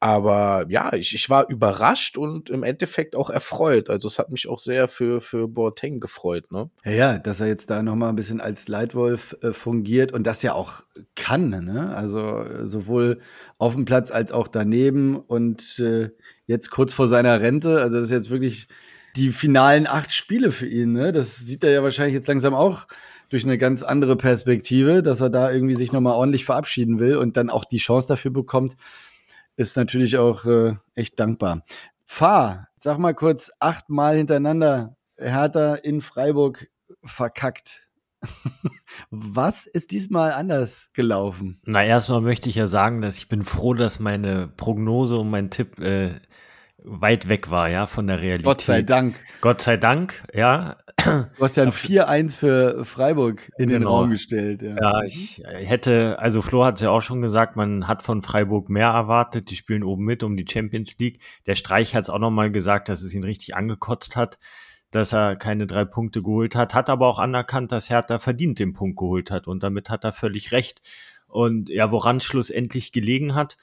aber 0.01 0.65
ja, 0.69 0.93
ich, 0.93 1.13
ich 1.13 1.29
war 1.29 1.49
überrascht 1.49 2.17
und 2.17 2.49
im 2.49 2.63
Endeffekt 2.63 3.17
auch 3.17 3.29
erfreut. 3.29 3.89
Also 3.89 4.07
es 4.07 4.17
hat 4.17 4.31
mich 4.31 4.47
auch 4.47 4.59
sehr 4.59 4.87
für, 4.87 5.19
für 5.19 5.49
Boateng 5.49 5.99
gefreut. 5.99 6.51
Ne? 6.51 6.69
Ja, 6.85 6.91
ja, 6.91 7.17
dass 7.17 7.41
er 7.41 7.47
jetzt 7.47 7.69
da 7.69 7.83
nochmal 7.83 8.09
ein 8.09 8.15
bisschen 8.15 8.39
als 8.39 8.69
Leitwolf 8.69 9.35
äh, 9.41 9.51
fungiert 9.51 10.13
und 10.13 10.23
das 10.25 10.41
ja 10.41 10.53
auch 10.53 10.83
kann. 11.15 11.49
Ne? 11.49 11.93
Also 11.93 12.19
äh, 12.19 12.65
sowohl 12.65 13.19
auf 13.57 13.75
dem 13.75 13.83
Platz 13.83 14.09
als 14.09 14.31
auch 14.31 14.47
daneben 14.47 15.17
und 15.17 15.79
äh, 15.79 16.11
jetzt 16.45 16.71
kurz 16.71 16.93
vor 16.93 17.09
seiner 17.09 17.41
Rente. 17.41 17.81
Also 17.81 17.97
das 17.97 18.07
ist 18.07 18.13
jetzt 18.13 18.29
wirklich 18.29 18.69
die 19.17 19.33
finalen 19.33 19.85
acht 19.85 20.13
Spiele 20.13 20.53
für 20.53 20.67
ihn. 20.67 20.93
Ne? 20.93 21.11
Das 21.11 21.39
sieht 21.39 21.61
er 21.61 21.71
ja 21.71 21.83
wahrscheinlich 21.83 22.13
jetzt 22.13 22.27
langsam 22.29 22.53
auch 22.53 22.87
durch 23.27 23.43
eine 23.43 23.57
ganz 23.57 23.83
andere 23.83 24.15
Perspektive, 24.15 25.03
dass 25.03 25.19
er 25.19 25.29
da 25.29 25.51
irgendwie 25.51 25.75
sich 25.75 25.91
nochmal 25.91 26.13
ordentlich 26.13 26.45
verabschieden 26.45 26.99
will 26.99 27.17
und 27.17 27.35
dann 27.35 27.49
auch 27.49 27.65
die 27.65 27.77
Chance 27.77 28.07
dafür 28.07 28.31
bekommt 28.31 28.77
ist 29.59 29.75
natürlich 29.75 30.17
auch 30.17 30.45
äh, 30.45 30.75
echt 30.95 31.19
dankbar. 31.19 31.63
Fahr, 32.05 32.69
sag 32.79 32.97
mal 32.97 33.13
kurz, 33.13 33.51
achtmal 33.59 34.15
hintereinander 34.15 34.95
Hertha 35.17 35.75
in 35.75 36.01
Freiburg 36.01 36.69
verkackt. 37.03 37.85
Was 39.09 39.65
ist 39.65 39.91
diesmal 39.91 40.31
anders 40.31 40.89
gelaufen? 40.93 41.59
Na, 41.65 41.83
erstmal 41.83 42.21
möchte 42.21 42.47
ich 42.47 42.55
ja 42.55 42.67
sagen, 42.67 43.01
dass 43.01 43.17
ich 43.17 43.27
bin 43.27 43.43
froh, 43.43 43.73
dass 43.73 43.99
meine 43.99 44.47
Prognose 44.47 45.17
und 45.17 45.29
mein 45.29 45.49
Tipp 45.49 45.77
äh, 45.79 46.21
weit 46.83 47.29
weg 47.29 47.49
war, 47.49 47.69
ja, 47.69 47.85
von 47.85 48.07
der 48.07 48.21
Realität. 48.21 48.45
Gott 48.45 48.61
sei 48.61 48.81
Dank. 48.81 49.15
Gott 49.41 49.61
sei 49.61 49.77
Dank, 49.77 50.23
ja. 50.33 50.77
Du 51.05 51.43
hast 51.43 51.55
ja 51.55 51.63
ein 51.63 51.71
4-1 51.71 52.37
für 52.37 52.83
Freiburg 52.83 53.51
in 53.57 53.67
genau. 53.67 53.79
den 53.79 53.87
Raum 53.87 54.09
gestellt. 54.09 54.61
Ja, 54.61 54.75
ja 54.75 55.03
ich 55.03 55.41
hätte, 55.45 56.19
also 56.19 56.41
Flo 56.41 56.65
hat 56.65 56.75
es 56.75 56.81
ja 56.81 56.89
auch 56.89 57.01
schon 57.01 57.21
gesagt, 57.21 57.55
man 57.55 57.87
hat 57.87 58.03
von 58.03 58.21
Freiburg 58.21 58.69
mehr 58.69 58.89
erwartet. 58.89 59.49
Die 59.49 59.55
spielen 59.55 59.83
oben 59.83 60.03
mit 60.03 60.23
um 60.23 60.35
die 60.35 60.45
Champions 60.47 60.97
League. 60.99 61.21
Der 61.45 61.55
Streich 61.55 61.95
hat 61.95 62.03
es 62.03 62.09
auch 62.09 62.19
nochmal 62.19 62.51
gesagt, 62.51 62.89
dass 62.89 63.01
es 63.01 63.13
ihn 63.13 63.23
richtig 63.23 63.55
angekotzt 63.55 64.15
hat, 64.15 64.39
dass 64.91 65.13
er 65.13 65.35
keine 65.35 65.67
drei 65.67 65.85
Punkte 65.85 66.21
geholt 66.21 66.55
hat, 66.55 66.73
hat 66.73 66.89
aber 66.89 67.07
auch 67.07 67.19
anerkannt, 67.19 67.71
dass 67.71 67.89
Hertha 67.89 68.19
verdient 68.19 68.59
den 68.59 68.73
Punkt 68.73 68.97
geholt 68.97 69.31
hat 69.31 69.47
und 69.47 69.63
damit 69.63 69.89
hat 69.89 70.03
er 70.03 70.11
völlig 70.11 70.51
recht. 70.51 70.81
Und 71.27 71.69
ja, 71.69 71.91
woran 71.91 72.21
schlussendlich 72.21 72.91
gelegen 72.91 73.35
hat, 73.35 73.55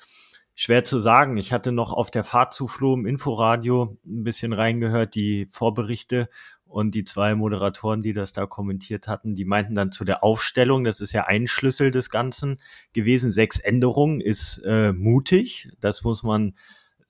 Schwer 0.58 0.84
zu 0.84 1.00
sagen. 1.00 1.36
Ich 1.36 1.52
hatte 1.52 1.70
noch 1.70 1.92
auf 1.92 2.10
der 2.10 2.24
Fahrt 2.24 2.54
zu 2.54 2.66
Flo 2.66 2.94
im 2.94 3.04
Inforadio 3.04 3.98
ein 4.06 4.24
bisschen 4.24 4.54
reingehört, 4.54 5.14
die 5.14 5.46
Vorberichte 5.50 6.30
und 6.64 6.94
die 6.94 7.04
zwei 7.04 7.34
Moderatoren, 7.34 8.00
die 8.00 8.14
das 8.14 8.32
da 8.32 8.46
kommentiert 8.46 9.06
hatten, 9.06 9.34
die 9.34 9.44
meinten 9.44 9.74
dann 9.74 9.92
zu 9.92 10.06
der 10.06 10.24
Aufstellung, 10.24 10.82
das 10.82 11.02
ist 11.02 11.12
ja 11.12 11.24
ein 11.24 11.46
Schlüssel 11.46 11.90
des 11.90 12.08
Ganzen 12.08 12.56
gewesen. 12.94 13.30
Sechs 13.30 13.58
Änderungen 13.58 14.22
ist 14.22 14.62
äh, 14.64 14.94
mutig, 14.94 15.68
das 15.80 16.02
muss 16.04 16.22
man 16.22 16.54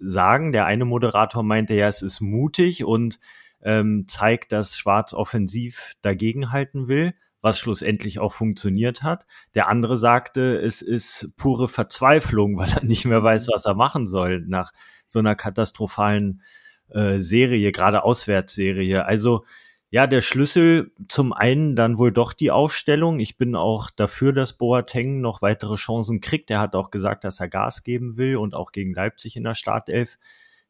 sagen. 0.00 0.50
Der 0.50 0.67
eine 0.67 0.85
Moderator 0.85 1.45
meinte 1.45 1.75
ja, 1.75 1.87
es 1.87 2.03
ist 2.03 2.21
mutig 2.21 2.85
und 2.85 3.21
ähm, 3.62 4.07
zeigt, 4.09 4.50
dass 4.50 4.76
Schwarz 4.76 5.15
offensiv 5.15 5.93
dagegenhalten 6.03 6.88
will 6.88 7.15
was 7.47 7.61
schlussendlich 7.61 8.19
auch 8.19 8.33
funktioniert 8.33 9.05
hat. 9.05 9.25
Der 9.55 9.69
andere 9.69 9.97
sagte, 9.97 10.57
es 10.59 10.83
ist 10.83 11.33
pure 11.37 11.69
Verzweiflung, 11.69 12.57
weil 12.59 12.71
er 12.71 12.85
nicht 12.85 13.05
mehr 13.05 13.23
weiß, 13.23 13.47
was 13.53 13.65
er 13.67 13.75
machen 13.75 14.09
soll 14.09 14.41
nach 14.49 14.73
so 15.07 15.21
einer 15.21 15.37
katastrophalen 15.37 16.43
äh, 16.88 17.21
Serie, 17.21 17.71
gerade 17.71 18.03
Auswärtsserie. 18.03 19.05
Also 19.05 19.45
ja, 19.91 20.09
der 20.09 20.23
Schlüssel 20.23 20.91
zum 21.07 21.33
einen 21.33 21.76
dann 21.76 21.99
wohl 21.99 22.11
doch 22.11 22.33
die 22.33 22.50
Aufstellung. 22.50 23.21
Ich 23.21 23.37
bin 23.37 23.55
auch 23.55 23.91
dafür, 23.91 24.33
dass 24.33 24.55
Boateng 24.55 25.21
noch 25.21 25.41
weitere 25.41 25.76
Chancen 25.76 26.21
kriegt. 26.21 26.50
Er 26.50 26.59
hat 26.59 26.75
auch 26.75 26.91
gesagt, 26.91 27.23
dass 27.23 27.38
er 27.38 27.49
Gas 27.49 27.85
geben 27.85 28.17
will 28.17 28.38
und 28.38 28.57
auch 28.57 28.73
gegen 28.73 28.93
Leipzig 28.93 29.37
in 29.37 29.45
der 29.45 29.55
Startelf 29.55 30.19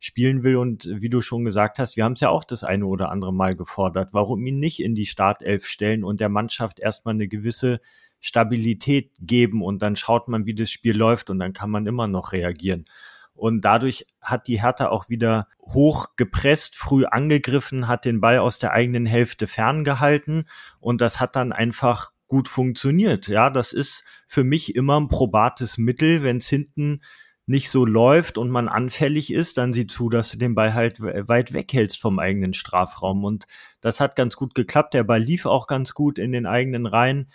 spielen 0.07 0.43
will. 0.43 0.57
Und 0.57 0.89
wie 0.91 1.11
du 1.11 1.21
schon 1.21 1.45
gesagt 1.45 1.79
hast, 1.79 1.97
wir 1.97 2.05
haben 2.05 2.13
es 2.13 2.21
ja 2.21 2.31
auch 2.31 2.45
das 2.45 2.65
eine 2.65 2.87
oder 2.87 3.11
andere 3.11 3.35
Mal 3.35 3.55
gefordert. 3.55 4.11
Warum 4.13 4.47
ihn 4.47 4.59
nicht 4.59 4.81
in 4.81 4.95
die 4.95 5.07
Startelf 5.07 5.67
stellen 5.67 6.05
und 6.05 6.21
der 6.21 6.29
Mannschaft 6.29 6.79
erstmal 6.79 7.15
eine 7.15 7.29
gewisse 7.29 7.81
Stabilität 8.21 9.13
geben 9.21 9.63
und 9.63 9.83
dann 9.83 9.97
schaut 9.97 10.29
man, 10.29 10.47
wie 10.47 10.55
das 10.55 10.71
Spiel 10.71 10.97
läuft 10.97 11.29
und 11.29 11.39
dann 11.39 11.53
kann 11.53 11.71
man 11.71 11.87
immer 11.87 12.07
noch 12.07 12.33
reagieren. 12.33 12.87
Und 13.35 13.67
dadurch 13.67 14.07
hat 14.23 14.49
die 14.49 14.63
Hertha 14.63 14.89
auch 14.89 15.11
wieder 15.11 15.49
hoch 15.61 16.17
gepresst, 16.17 16.75
früh 16.75 17.05
angegriffen, 17.05 17.87
hat 17.87 18.07
den 18.07 18.21
Ball 18.21 18.39
aus 18.39 18.59
der 18.59 18.73
eigenen 18.73 19.05
Hälfte 19.05 19.47
ferngehalten 19.47 20.49
und 20.81 21.03
das 21.03 21.21
hat 21.21 21.37
dann 21.37 21.53
einfach 21.53 22.13
gut 22.29 22.49
funktioniert. 22.49 23.29
Ja, 23.29 23.51
das 23.51 23.73
ist 23.73 24.05
für 24.27 24.43
mich 24.43 24.75
immer 24.75 24.99
ein 24.99 25.09
probates 25.09 25.79
Mittel, 25.79 26.23
wenn 26.23 26.39
es 26.39 26.49
hinten 26.49 27.03
nicht 27.47 27.71
so 27.71 27.85
läuft 27.85 28.39
und 28.39 28.51
man 28.51 28.69
anfällig 28.69 29.33
ist, 29.33 29.57
dann 29.57 29.73
sieh 29.73 29.87
zu, 29.87 30.09
dass 30.09 30.33
du 30.33 30.39
den 30.39 30.55
Ball 30.55 30.75
halt 30.75 31.01
weit 31.01 31.53
weghältst 31.53 32.01
vom 32.01 32.19
eigenen 32.19 32.53
Strafraum. 32.53 33.25
Und 33.25 33.47
das 33.81 34.01
hat 34.01 34.17
ganz 34.17 34.37
gut 34.37 34.55
geklappt. 34.55 34.95
Der 34.95 35.05
Ball 35.05 35.23
lief 35.23 35.47
auch 35.47 35.69
ganz 35.69 35.95
gut 35.95 36.19
in 36.19 36.33
den 36.33 36.47
eigenen 36.47 36.87
Reihen. 36.87 37.31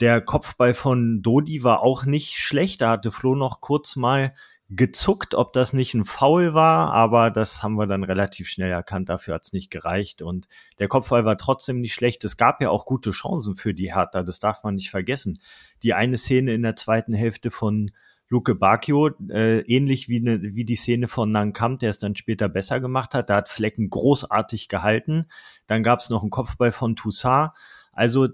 Der 0.00 0.20
Kopfball 0.20 0.74
von 0.74 1.22
Dodi 1.22 1.62
war 1.62 1.80
auch 1.80 2.04
nicht 2.04 2.38
schlecht. 2.38 2.80
Da 2.80 2.90
hatte 2.90 3.12
Flo 3.12 3.36
noch 3.36 3.60
kurz 3.60 3.94
mal 3.94 4.34
gezuckt, 4.74 5.34
ob 5.34 5.52
das 5.52 5.72
nicht 5.74 5.92
ein 5.94 6.04
Foul 6.04 6.54
war, 6.54 6.92
aber 6.92 7.30
das 7.30 7.62
haben 7.62 7.74
wir 7.74 7.86
dann 7.86 8.04
relativ 8.04 8.48
schnell 8.48 8.70
erkannt, 8.70 9.10
dafür 9.10 9.34
hat's 9.34 9.52
nicht 9.52 9.70
gereicht 9.70 10.22
und 10.22 10.48
der 10.78 10.88
Kopfball 10.88 11.26
war 11.26 11.36
trotzdem 11.36 11.80
nicht 11.82 11.92
schlecht. 11.92 12.24
Es 12.24 12.38
gab 12.38 12.62
ja 12.62 12.70
auch 12.70 12.86
gute 12.86 13.10
Chancen 13.10 13.54
für 13.54 13.74
die 13.74 13.94
Hertha, 13.94 14.22
das 14.22 14.38
darf 14.38 14.62
man 14.64 14.76
nicht 14.76 14.90
vergessen. 14.90 15.38
Die 15.82 15.92
eine 15.92 16.16
Szene 16.16 16.54
in 16.54 16.62
der 16.62 16.74
zweiten 16.74 17.12
Hälfte 17.12 17.50
von 17.50 17.90
Luke 18.32 18.54
Bacchio, 18.54 19.10
äh, 19.28 19.60
ähnlich 19.60 20.08
wie, 20.08 20.20
ne, 20.20 20.40
wie 20.42 20.64
die 20.64 20.76
Szene 20.76 21.06
von 21.06 21.30
Nankamp, 21.30 21.80
der 21.80 21.90
es 21.90 21.98
dann 21.98 22.16
später 22.16 22.48
besser 22.48 22.80
gemacht 22.80 23.12
hat, 23.12 23.28
da 23.28 23.36
hat 23.36 23.50
Flecken 23.50 23.90
großartig 23.90 24.68
gehalten. 24.68 25.26
Dann 25.66 25.82
gab's 25.82 26.08
noch 26.08 26.22
einen 26.22 26.30
Kopfball 26.30 26.72
von 26.72 26.96
Toussaint, 26.96 27.50
also 27.92 28.28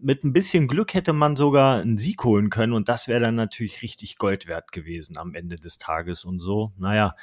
mit 0.00 0.22
ein 0.22 0.32
bisschen 0.32 0.68
Glück 0.68 0.94
hätte 0.94 1.12
man 1.12 1.34
sogar 1.34 1.80
einen 1.80 1.98
Sieg 1.98 2.22
holen 2.22 2.50
können 2.50 2.72
und 2.72 2.88
das 2.88 3.08
wäre 3.08 3.18
dann 3.18 3.34
natürlich 3.34 3.82
richtig 3.82 4.16
Gold 4.16 4.46
wert 4.46 4.70
gewesen 4.70 5.18
am 5.18 5.34
Ende 5.34 5.56
des 5.56 5.78
Tages 5.78 6.24
und 6.24 6.38
so. 6.38 6.72
Naja, 6.78 7.16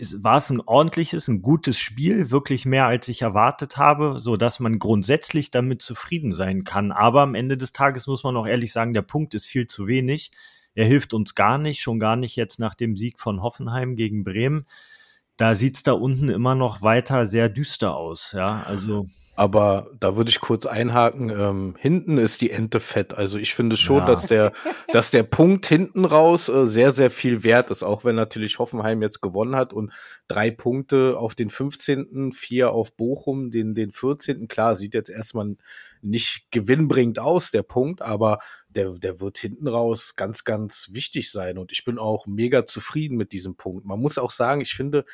es 0.00 0.24
war 0.24 0.38
es 0.38 0.48
ein 0.48 0.62
ordentliches, 0.62 1.28
ein 1.28 1.42
gutes 1.42 1.78
Spiel, 1.78 2.30
wirklich 2.30 2.64
mehr 2.64 2.86
als 2.86 3.08
ich 3.08 3.20
erwartet 3.20 3.76
habe, 3.76 4.20
so 4.20 4.38
dass 4.38 4.58
man 4.58 4.78
grundsätzlich 4.78 5.50
damit 5.50 5.82
zufrieden 5.82 6.32
sein 6.32 6.64
kann. 6.64 6.92
Aber 6.92 7.20
am 7.20 7.34
Ende 7.34 7.58
des 7.58 7.74
Tages 7.74 8.06
muss 8.06 8.24
man 8.24 8.38
auch 8.38 8.46
ehrlich 8.46 8.72
sagen, 8.72 8.94
der 8.94 9.02
Punkt 9.02 9.34
ist 9.34 9.46
viel 9.46 9.66
zu 9.66 9.86
wenig. 9.86 10.30
Er 10.74 10.86
hilft 10.86 11.14
uns 11.14 11.34
gar 11.34 11.58
nicht, 11.58 11.80
schon 11.80 11.98
gar 11.98 12.16
nicht 12.16 12.36
jetzt 12.36 12.58
nach 12.58 12.74
dem 12.74 12.96
Sieg 12.96 13.20
von 13.20 13.42
Hoffenheim 13.42 13.96
gegen 13.96 14.24
Bremen. 14.24 14.66
Da 15.36 15.54
sieht's 15.54 15.82
da 15.82 15.92
unten 15.92 16.28
immer 16.28 16.54
noch 16.54 16.82
weiter 16.82 17.26
sehr 17.26 17.48
düster 17.48 17.96
aus, 17.96 18.32
ja. 18.32 18.62
Also 18.64 19.06
aber 19.34 19.90
da 19.98 20.16
würde 20.16 20.30
ich 20.30 20.40
kurz 20.40 20.66
einhaken. 20.66 21.30
Ähm, 21.30 21.74
hinten 21.78 22.18
ist 22.18 22.42
die 22.42 22.50
Ente 22.50 22.80
fett. 22.80 23.14
Also 23.14 23.38
ich 23.38 23.54
finde 23.54 23.76
schon, 23.76 23.98
ja. 23.98 24.06
dass 24.06 24.26
der, 24.26 24.52
dass 24.92 25.10
der 25.10 25.22
Punkt 25.22 25.66
hinten 25.66 26.04
raus 26.04 26.48
äh, 26.48 26.66
sehr, 26.66 26.92
sehr 26.92 27.10
viel 27.10 27.42
wert 27.42 27.70
ist. 27.70 27.82
Auch 27.82 28.04
wenn 28.04 28.14
natürlich 28.14 28.58
Hoffenheim 28.58 29.00
jetzt 29.00 29.22
gewonnen 29.22 29.56
hat 29.56 29.72
und 29.72 29.92
drei 30.28 30.50
Punkte 30.50 31.16
auf 31.18 31.34
den 31.34 31.48
15., 31.48 32.32
vier 32.32 32.72
auf 32.72 32.94
Bochum, 32.94 33.50
den, 33.50 33.74
den 33.74 33.90
14. 33.90 34.48
Klar, 34.48 34.76
sieht 34.76 34.94
jetzt 34.94 35.10
erstmal 35.10 35.56
nicht 36.02 36.50
gewinnbringend 36.50 37.18
aus, 37.20 37.50
der 37.50 37.62
Punkt, 37.62 38.02
aber 38.02 38.40
der, 38.68 38.90
der 38.92 39.20
wird 39.20 39.38
hinten 39.38 39.68
raus 39.68 40.14
ganz, 40.16 40.44
ganz 40.44 40.88
wichtig 40.92 41.30
sein. 41.30 41.58
Und 41.58 41.72
ich 41.72 41.84
bin 41.84 41.98
auch 41.98 42.26
mega 42.26 42.66
zufrieden 42.66 43.16
mit 43.16 43.32
diesem 43.32 43.56
Punkt. 43.56 43.84
Man 43.84 44.00
muss 44.00 44.18
auch 44.18 44.30
sagen, 44.30 44.60
ich 44.60 44.74
finde, 44.74 45.04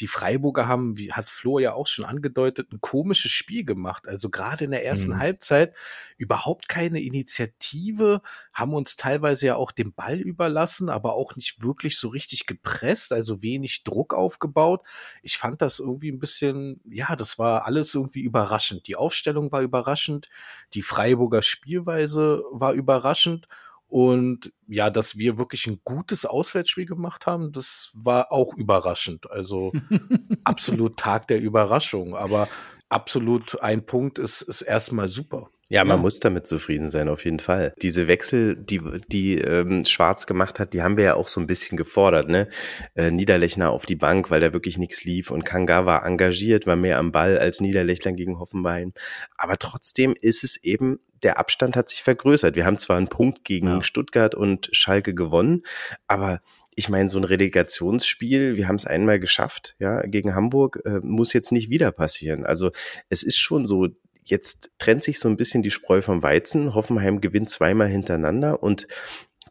die 0.00 0.06
Freiburger 0.06 0.68
haben, 0.68 0.98
wie 0.98 1.12
hat 1.12 1.30
Flo 1.30 1.58
ja 1.58 1.72
auch 1.72 1.86
schon 1.86 2.04
angedeutet, 2.04 2.72
ein 2.72 2.80
komisches 2.80 3.30
Spiel 3.30 3.63
gemacht. 3.64 4.08
Also 4.08 4.30
gerade 4.30 4.64
in 4.64 4.70
der 4.70 4.84
ersten 4.84 5.12
mhm. 5.12 5.18
Halbzeit 5.18 5.74
überhaupt 6.16 6.68
keine 6.68 7.00
Initiative, 7.00 8.22
haben 8.52 8.74
uns 8.74 8.96
teilweise 8.96 9.46
ja 9.46 9.56
auch 9.56 9.72
den 9.72 9.92
Ball 9.92 10.18
überlassen, 10.18 10.88
aber 10.88 11.14
auch 11.14 11.36
nicht 11.36 11.62
wirklich 11.62 11.98
so 11.98 12.08
richtig 12.08 12.46
gepresst, 12.46 13.12
also 13.12 13.42
wenig 13.42 13.84
Druck 13.84 14.14
aufgebaut. 14.14 14.82
Ich 15.22 15.38
fand 15.38 15.62
das 15.62 15.78
irgendwie 15.78 16.10
ein 16.10 16.18
bisschen, 16.18 16.80
ja, 16.88 17.16
das 17.16 17.38
war 17.38 17.66
alles 17.66 17.94
irgendwie 17.94 18.22
überraschend. 18.22 18.86
Die 18.88 18.96
Aufstellung 18.96 19.52
war 19.52 19.62
überraschend, 19.62 20.28
die 20.74 20.82
Freiburger 20.82 21.42
Spielweise 21.42 22.42
war 22.50 22.72
überraschend 22.72 23.48
und 23.94 24.52
ja, 24.66 24.90
dass 24.90 25.18
wir 25.18 25.38
wirklich 25.38 25.68
ein 25.68 25.80
gutes 25.84 26.26
Auswärtsspiel 26.26 26.84
gemacht 26.84 27.28
haben, 27.28 27.52
das 27.52 27.92
war 27.94 28.32
auch 28.32 28.54
überraschend. 28.56 29.30
Also 29.30 29.72
absolut 30.44 30.96
Tag 30.96 31.28
der 31.28 31.40
Überraschung. 31.40 32.16
Aber 32.16 32.48
absolut 32.88 33.60
ein 33.62 33.86
Punkt 33.86 34.18
ist, 34.18 34.42
ist 34.42 34.62
erstmal 34.62 35.08
super. 35.08 35.50
Ja, 35.70 35.82
man 35.82 35.96
ja. 35.96 36.02
muss 36.02 36.20
damit 36.20 36.46
zufrieden 36.46 36.90
sein, 36.90 37.08
auf 37.08 37.24
jeden 37.24 37.40
Fall. 37.40 37.72
Diese 37.80 38.06
Wechsel, 38.06 38.54
die, 38.54 38.80
die 39.08 39.38
ähm, 39.38 39.82
Schwarz 39.84 40.26
gemacht 40.26 40.60
hat, 40.60 40.74
die 40.74 40.82
haben 40.82 40.98
wir 40.98 41.04
ja 41.04 41.14
auch 41.14 41.28
so 41.28 41.40
ein 41.40 41.46
bisschen 41.46 41.78
gefordert, 41.78 42.28
ne? 42.28 42.48
Äh, 42.94 43.10
Niederlechner 43.10 43.70
auf 43.70 43.86
die 43.86 43.96
Bank, 43.96 44.30
weil 44.30 44.40
da 44.40 44.52
wirklich 44.52 44.76
nichts 44.76 45.04
lief 45.04 45.30
und 45.30 45.44
Kanga 45.44 45.86
war 45.86 46.04
engagiert, 46.04 46.66
war 46.66 46.76
mehr 46.76 46.98
am 46.98 47.12
Ball 47.12 47.38
als 47.38 47.60
Niederlechner 47.60 48.12
gegen 48.12 48.38
Hoffenheim. 48.38 48.92
Aber 49.38 49.56
trotzdem 49.56 50.14
ist 50.20 50.44
es 50.44 50.62
eben, 50.62 51.00
der 51.22 51.38
Abstand 51.38 51.76
hat 51.76 51.88
sich 51.88 52.02
vergrößert. 52.02 52.56
Wir 52.56 52.66
haben 52.66 52.78
zwar 52.78 52.98
einen 52.98 53.08
Punkt 53.08 53.44
gegen 53.44 53.68
ja. 53.68 53.82
Stuttgart 53.82 54.34
und 54.34 54.68
Schalke 54.72 55.14
gewonnen, 55.14 55.62
aber 56.06 56.40
ich 56.76 56.88
meine, 56.88 57.08
so 57.08 57.18
ein 57.18 57.24
Relegationsspiel, 57.24 58.56
wir 58.56 58.68
haben 58.68 58.76
es 58.76 58.86
einmal 58.86 59.18
geschafft, 59.18 59.76
ja, 59.78 60.02
gegen 60.02 60.34
Hamburg, 60.34 60.80
äh, 60.84 61.00
muss 61.02 61.32
jetzt 61.32 61.52
nicht 61.52 61.70
wieder 61.70 61.92
passieren. 61.92 62.44
Also 62.44 62.70
es 63.08 63.22
ist 63.22 63.38
schon 63.38 63.66
so, 63.66 63.88
jetzt 64.24 64.72
trennt 64.78 65.04
sich 65.04 65.18
so 65.18 65.28
ein 65.28 65.36
bisschen 65.36 65.62
die 65.62 65.70
Spreu 65.70 66.02
vom 66.02 66.22
Weizen. 66.22 66.74
Hoffenheim 66.74 67.20
gewinnt 67.20 67.50
zweimal 67.50 67.88
hintereinander 67.88 68.62
und 68.62 68.86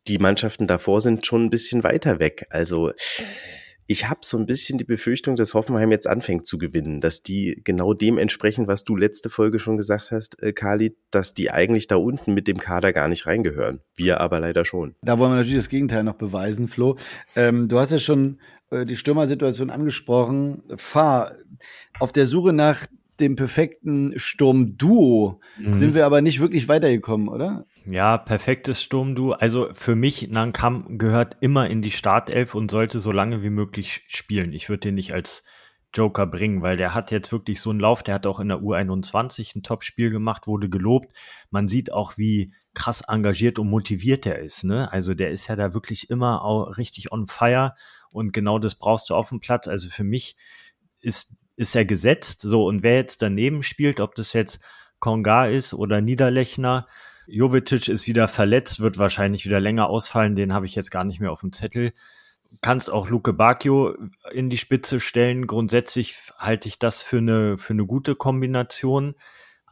die 0.07 0.17
Mannschaften 0.17 0.67
davor 0.67 1.01
sind 1.01 1.25
schon 1.25 1.45
ein 1.45 1.49
bisschen 1.49 1.83
weiter 1.83 2.19
weg. 2.19 2.45
Also 2.49 2.91
ich 3.93 4.09
habe 4.09 4.21
so 4.23 4.39
ein 4.39 4.47
bisschen 4.47 4.79
die 4.79 4.85
Befürchtung, 4.85 5.35
dass 5.35 5.53
Hoffenheim 5.53 5.91
jetzt 5.91 6.07
anfängt 6.07 6.47
zu 6.47 6.57
gewinnen, 6.57 6.99
dass 6.99 7.21
die 7.21 7.61
genau 7.63 7.93
dem 7.93 8.17
entsprechen, 8.17 8.67
was 8.67 8.83
du 8.83 8.95
letzte 8.95 9.29
Folge 9.29 9.59
schon 9.59 9.77
gesagt 9.77 10.09
hast, 10.09 10.41
äh, 10.41 10.51
Kali, 10.51 10.97
dass 11.11 11.35
die 11.35 11.51
eigentlich 11.51 11.85
da 11.85 11.97
unten 11.97 12.33
mit 12.33 12.47
dem 12.47 12.57
Kader 12.57 12.91
gar 12.91 13.07
nicht 13.07 13.27
reingehören. 13.27 13.81
Wir 13.93 14.19
aber 14.19 14.39
leider 14.39 14.65
schon. 14.65 14.95
Da 15.03 15.19
wollen 15.19 15.31
wir 15.31 15.35
natürlich 15.35 15.59
das 15.59 15.69
Gegenteil 15.69 16.03
noch 16.03 16.15
beweisen, 16.15 16.67
Flo. 16.67 16.97
Ähm, 17.35 17.67
du 17.67 17.77
hast 17.77 17.91
ja 17.91 17.99
schon 17.99 18.39
äh, 18.71 18.83
die 18.83 18.95
Stürmersituation 18.95 19.69
angesprochen. 19.69 20.63
Fahr 20.75 21.33
auf 21.99 22.11
der 22.11 22.25
Suche 22.25 22.51
nach 22.51 22.87
dem 23.19 23.35
perfekten 23.35 24.13
Sturmduo 24.17 25.39
mhm. 25.57 25.73
sind 25.73 25.93
wir 25.93 26.05
aber 26.05 26.21
nicht 26.21 26.39
wirklich 26.39 26.67
weitergekommen, 26.67 27.27
oder? 27.29 27.65
Ja, 27.85 28.17
perfektes 28.17 28.81
Sturmduo. 28.81 29.33
Also 29.33 29.69
für 29.73 29.95
mich, 29.95 30.29
Nankam 30.29 30.97
gehört 30.97 31.37
immer 31.41 31.69
in 31.69 31.81
die 31.81 31.91
Startelf 31.91 32.55
und 32.55 32.71
sollte 32.71 32.99
so 32.99 33.11
lange 33.11 33.43
wie 33.43 33.49
möglich 33.49 34.05
spielen. 34.07 34.53
Ich 34.53 34.69
würde 34.69 34.81
den 34.81 34.95
nicht 34.95 35.13
als 35.13 35.43
Joker 35.93 36.25
bringen, 36.25 36.61
weil 36.61 36.75
der 36.75 36.93
hat 36.93 37.11
jetzt 37.11 37.31
wirklich 37.31 37.61
so 37.61 37.69
einen 37.69 37.79
Lauf, 37.79 38.03
der 38.03 38.15
hat 38.15 38.25
auch 38.25 38.39
in 38.39 38.47
der 38.47 38.59
U21 38.59 39.55
ein 39.55 39.63
Top-Spiel 39.63 40.09
gemacht, 40.09 40.47
wurde 40.47 40.69
gelobt. 40.69 41.13
Man 41.51 41.67
sieht 41.67 41.93
auch, 41.93 42.17
wie 42.17 42.47
krass 42.73 43.01
engagiert 43.07 43.59
und 43.59 43.69
motiviert 43.69 44.25
er 44.25 44.39
ist. 44.39 44.63
Ne? 44.63 44.91
Also 44.91 45.13
der 45.13 45.29
ist 45.29 45.47
ja 45.47 45.55
da 45.55 45.73
wirklich 45.73 46.09
immer 46.09 46.43
auch 46.43 46.77
richtig 46.77 47.11
on 47.11 47.27
fire 47.27 47.75
und 48.09 48.33
genau 48.33 48.59
das 48.59 48.75
brauchst 48.75 49.09
du 49.09 49.15
auf 49.15 49.29
dem 49.29 49.39
Platz. 49.39 49.67
Also 49.67 49.89
für 49.89 50.03
mich 50.03 50.35
ist 51.01 51.35
ist 51.55 51.75
er 51.75 51.85
gesetzt. 51.85 52.41
So, 52.41 52.65
und 52.65 52.83
wer 52.83 52.95
jetzt 52.95 53.21
daneben 53.21 53.63
spielt, 53.63 53.99
ob 53.99 54.15
das 54.15 54.33
jetzt 54.33 54.59
Konga 54.99 55.47
ist 55.47 55.73
oder 55.73 56.01
Niederlechner, 56.01 56.87
Jovetic 57.27 57.87
ist 57.87 58.07
wieder 58.07 58.27
verletzt, 58.27 58.79
wird 58.79 58.97
wahrscheinlich 58.97 59.45
wieder 59.45 59.59
länger 59.59 59.89
ausfallen, 59.89 60.35
den 60.35 60.53
habe 60.53 60.65
ich 60.65 60.75
jetzt 60.75 60.91
gar 60.91 61.03
nicht 61.03 61.19
mehr 61.19 61.31
auf 61.31 61.41
dem 61.41 61.53
Zettel. 61.53 61.91
Kannst 62.61 62.91
auch 62.91 63.09
Luke 63.09 63.33
Bacchio 63.33 63.95
in 64.31 64.49
die 64.49 64.57
Spitze 64.57 64.99
stellen. 64.99 65.47
Grundsätzlich 65.47 66.15
halte 66.37 66.67
ich 66.67 66.79
das 66.79 67.01
für 67.01 67.17
eine, 67.17 67.57
für 67.57 67.73
eine 67.73 67.85
gute 67.85 68.15
Kombination. 68.15 69.15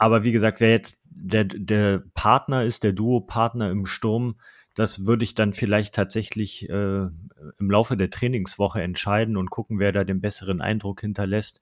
Aber 0.02 0.24
wie 0.24 0.32
gesagt, 0.32 0.62
wer 0.62 0.72
jetzt 0.72 1.00
der, 1.06 1.44
der 1.44 2.02
Partner 2.16 2.64
ist, 2.64 2.84
der 2.84 2.92
Duo-Partner 2.92 3.70
im 3.70 3.86
Sturm, 3.86 4.40
das 4.74 5.06
würde 5.06 5.24
ich 5.24 5.36
dann 5.36 5.54
vielleicht 5.54 5.94
tatsächlich 5.94 6.68
äh, 6.70 7.04
im 7.04 7.70
Laufe 7.70 7.96
der 7.96 8.10
Trainingswoche 8.10 8.82
entscheiden 8.82 9.38
und 9.38 9.52
gucken, 9.52 9.78
wer 9.78 9.92
da 9.92 10.04
den 10.04 10.20
besseren 10.20 10.60
Eindruck 10.60 11.02
hinterlässt. 11.02 11.62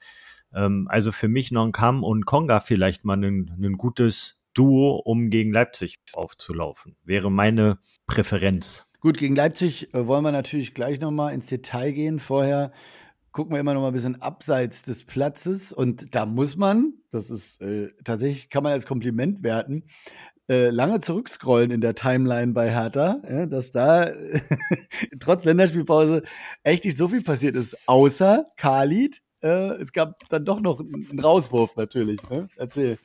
Ähm, 0.54 0.88
also 0.90 1.12
für 1.12 1.28
mich 1.28 1.52
Nonkam 1.52 2.02
und 2.02 2.26
Konga 2.26 2.62
vielleicht 2.62 3.04
mal 3.04 3.22
ein, 3.22 3.76
gutes 3.78 4.42
Duo, 4.54 4.96
um 5.04 5.30
gegen 5.30 5.52
Leipzig 5.52 5.98
aufzulaufen. 6.14 6.96
Wäre 7.04 7.30
meine 7.30 7.80
Präferenz. 8.08 8.90
Gut, 9.02 9.18
gegen 9.18 9.36
Leipzig 9.36 9.94
äh, 9.94 10.08
wollen 10.08 10.24
wir 10.24 10.32
natürlich 10.32 10.74
gleich 10.74 11.02
nochmal 11.02 11.34
ins 11.34 11.48
Detail 11.48 11.92
gehen. 11.92 12.20
Vorher 12.20 12.72
gucken 13.32 13.54
wir 13.54 13.60
immer 13.60 13.74
noch 13.74 13.82
mal 13.82 13.88
ein 13.88 13.94
bisschen 13.94 14.22
abseits 14.22 14.84
des 14.84 15.04
Platzes 15.04 15.72
und 15.74 16.16
da 16.16 16.26
muss 16.26 16.58
man, 16.58 16.94
das 17.12 17.30
ist 17.30 17.62
äh, 17.62 17.90
tatsächlich, 18.04 18.50
kann 18.50 18.64
man 18.64 18.74
als 18.74 18.86
Kompliment 18.86 19.44
werten, 19.44 19.84
äh, 20.50 20.70
lange 20.72 21.00
zurückscrollen 21.00 21.70
in 21.70 21.80
der 21.80 21.94
Timeline 21.94 22.54
bei 22.54 22.72
Hertha, 22.72 23.22
ja, 23.30 23.46
dass 23.46 23.72
da 23.72 24.12
trotz 25.20 25.44
Länderspielpause 25.44 26.24
echt 26.64 26.86
nicht 26.86 26.98
so 26.98 27.08
viel 27.08 27.22
passiert 27.22 27.56
ist, 27.56 27.78
außer 27.86 28.46
Khalid. 28.58 29.22
Äh, 29.42 29.76
es 29.80 29.94
gab 29.94 30.16
dann 30.30 30.46
doch 30.46 30.60
noch 30.60 30.80
einen 30.80 31.20
Rauswurf 31.20 31.76
natürlich. 31.76 32.20
Ne? 32.30 32.48
Erzähl. 32.58 32.98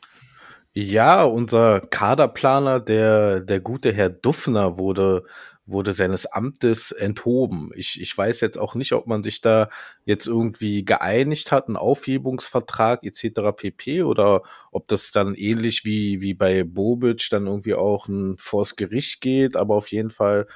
Ja, 0.73 1.23
unser 1.23 1.81
Kaderplaner, 1.81 2.81
der, 2.81 3.41
der 3.41 3.61
gute 3.61 3.93
Herr 3.93 4.09
Duffner, 4.09 4.77
wurde 4.79 5.25
wurde 5.67 5.93
seines 5.93 6.27
Amtes 6.27 6.93
enthoben. 6.93 7.71
Ich, 7.75 8.01
ich 8.01 8.17
weiß 8.17 8.41
jetzt 8.41 8.59
auch 8.59 8.75
nicht, 8.75 8.93
ob 8.93 9.07
man 9.07 9.23
sich 9.23 9.41
da 9.41 9.71
jetzt 10.05 10.27
irgendwie 10.27 10.85
geeinigt 10.85 11.53
hat, 11.53 11.69
einen 11.69 11.77
Aufhebungsvertrag 11.77 13.03
etc. 13.03 13.53
pp. 13.57 14.03
oder 14.03 14.43
ob 14.71 14.89
das 14.89 15.11
dann 15.11 15.35
ähnlich 15.35 15.85
wie, 15.85 16.21
wie 16.21 16.35
bei 16.35 16.65
Bobic 16.65 17.29
dann 17.31 17.47
irgendwie 17.47 17.75
auch 17.75 18.09
ein 18.09 18.37
vors 18.37 18.77
Gericht 18.77 19.21
geht, 19.21 19.57
aber 19.57 19.75
auf 19.77 19.89
jeden 19.89 20.11
Fall 20.11 20.47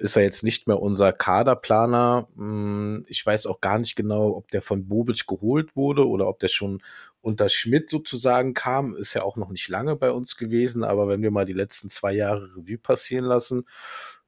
ist 0.00 0.16
er 0.16 0.22
jetzt 0.22 0.42
nicht 0.42 0.66
mehr 0.66 0.80
unser 0.80 1.12
Kaderplaner. 1.12 2.26
Hm, 2.36 3.04
ich 3.08 3.24
weiß 3.24 3.46
auch 3.46 3.60
gar 3.60 3.78
nicht 3.78 3.96
genau, 3.96 4.34
ob 4.34 4.50
der 4.50 4.62
von 4.62 4.88
Bobic 4.88 5.26
geholt 5.26 5.76
wurde 5.76 6.08
oder 6.08 6.26
ob 6.26 6.38
der 6.40 6.48
schon 6.48 6.82
unter 7.20 7.48
Schmidt 7.48 7.90
sozusagen 7.90 8.54
kam. 8.54 8.96
Ist 8.96 9.14
ja 9.14 9.22
auch 9.22 9.36
noch 9.36 9.50
nicht 9.50 9.68
lange 9.68 9.96
bei 9.96 10.10
uns 10.10 10.36
gewesen, 10.36 10.84
aber 10.84 11.08
wenn 11.08 11.22
wir 11.22 11.30
mal 11.30 11.44
die 11.44 11.52
letzten 11.52 11.90
zwei 11.90 12.12
Jahre 12.12 12.56
Revue 12.56 12.78
passieren 12.78 13.26
lassen, 13.26 13.66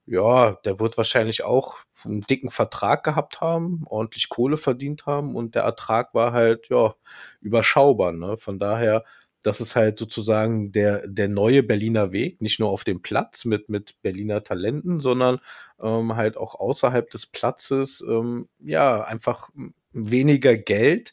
ja, 0.06 0.52
der 0.64 0.80
wird 0.80 0.96
wahrscheinlich 0.96 1.44
auch 1.44 1.78
einen 2.04 2.22
dicken 2.22 2.50
Vertrag 2.50 3.04
gehabt 3.04 3.40
haben, 3.40 3.84
ordentlich 3.86 4.28
Kohle 4.28 4.56
verdient 4.56 5.06
haben 5.06 5.36
und 5.36 5.54
der 5.54 5.62
Ertrag 5.62 6.14
war 6.14 6.32
halt, 6.32 6.68
ja, 6.68 6.94
überschaubar. 7.40 8.12
Ne? 8.12 8.36
Von 8.36 8.58
daher, 8.58 9.04
das 9.42 9.60
ist 9.60 9.76
halt 9.76 9.98
sozusagen 9.98 10.72
der, 10.72 11.06
der 11.06 11.28
neue 11.28 11.62
Berliner 11.62 12.12
Weg, 12.12 12.40
nicht 12.40 12.60
nur 12.60 12.70
auf 12.70 12.84
dem 12.84 13.02
Platz 13.02 13.44
mit, 13.44 13.68
mit 13.68 14.00
Berliner 14.02 14.42
Talenten, 14.42 15.00
sondern 15.00 15.38
ähm, 15.80 16.16
halt 16.16 16.36
auch 16.36 16.54
außerhalb 16.56 17.08
des 17.10 17.26
Platzes, 17.26 18.04
ähm, 18.08 18.48
ja, 18.58 19.04
einfach 19.04 19.50
weniger 19.92 20.56
Geld 20.56 21.12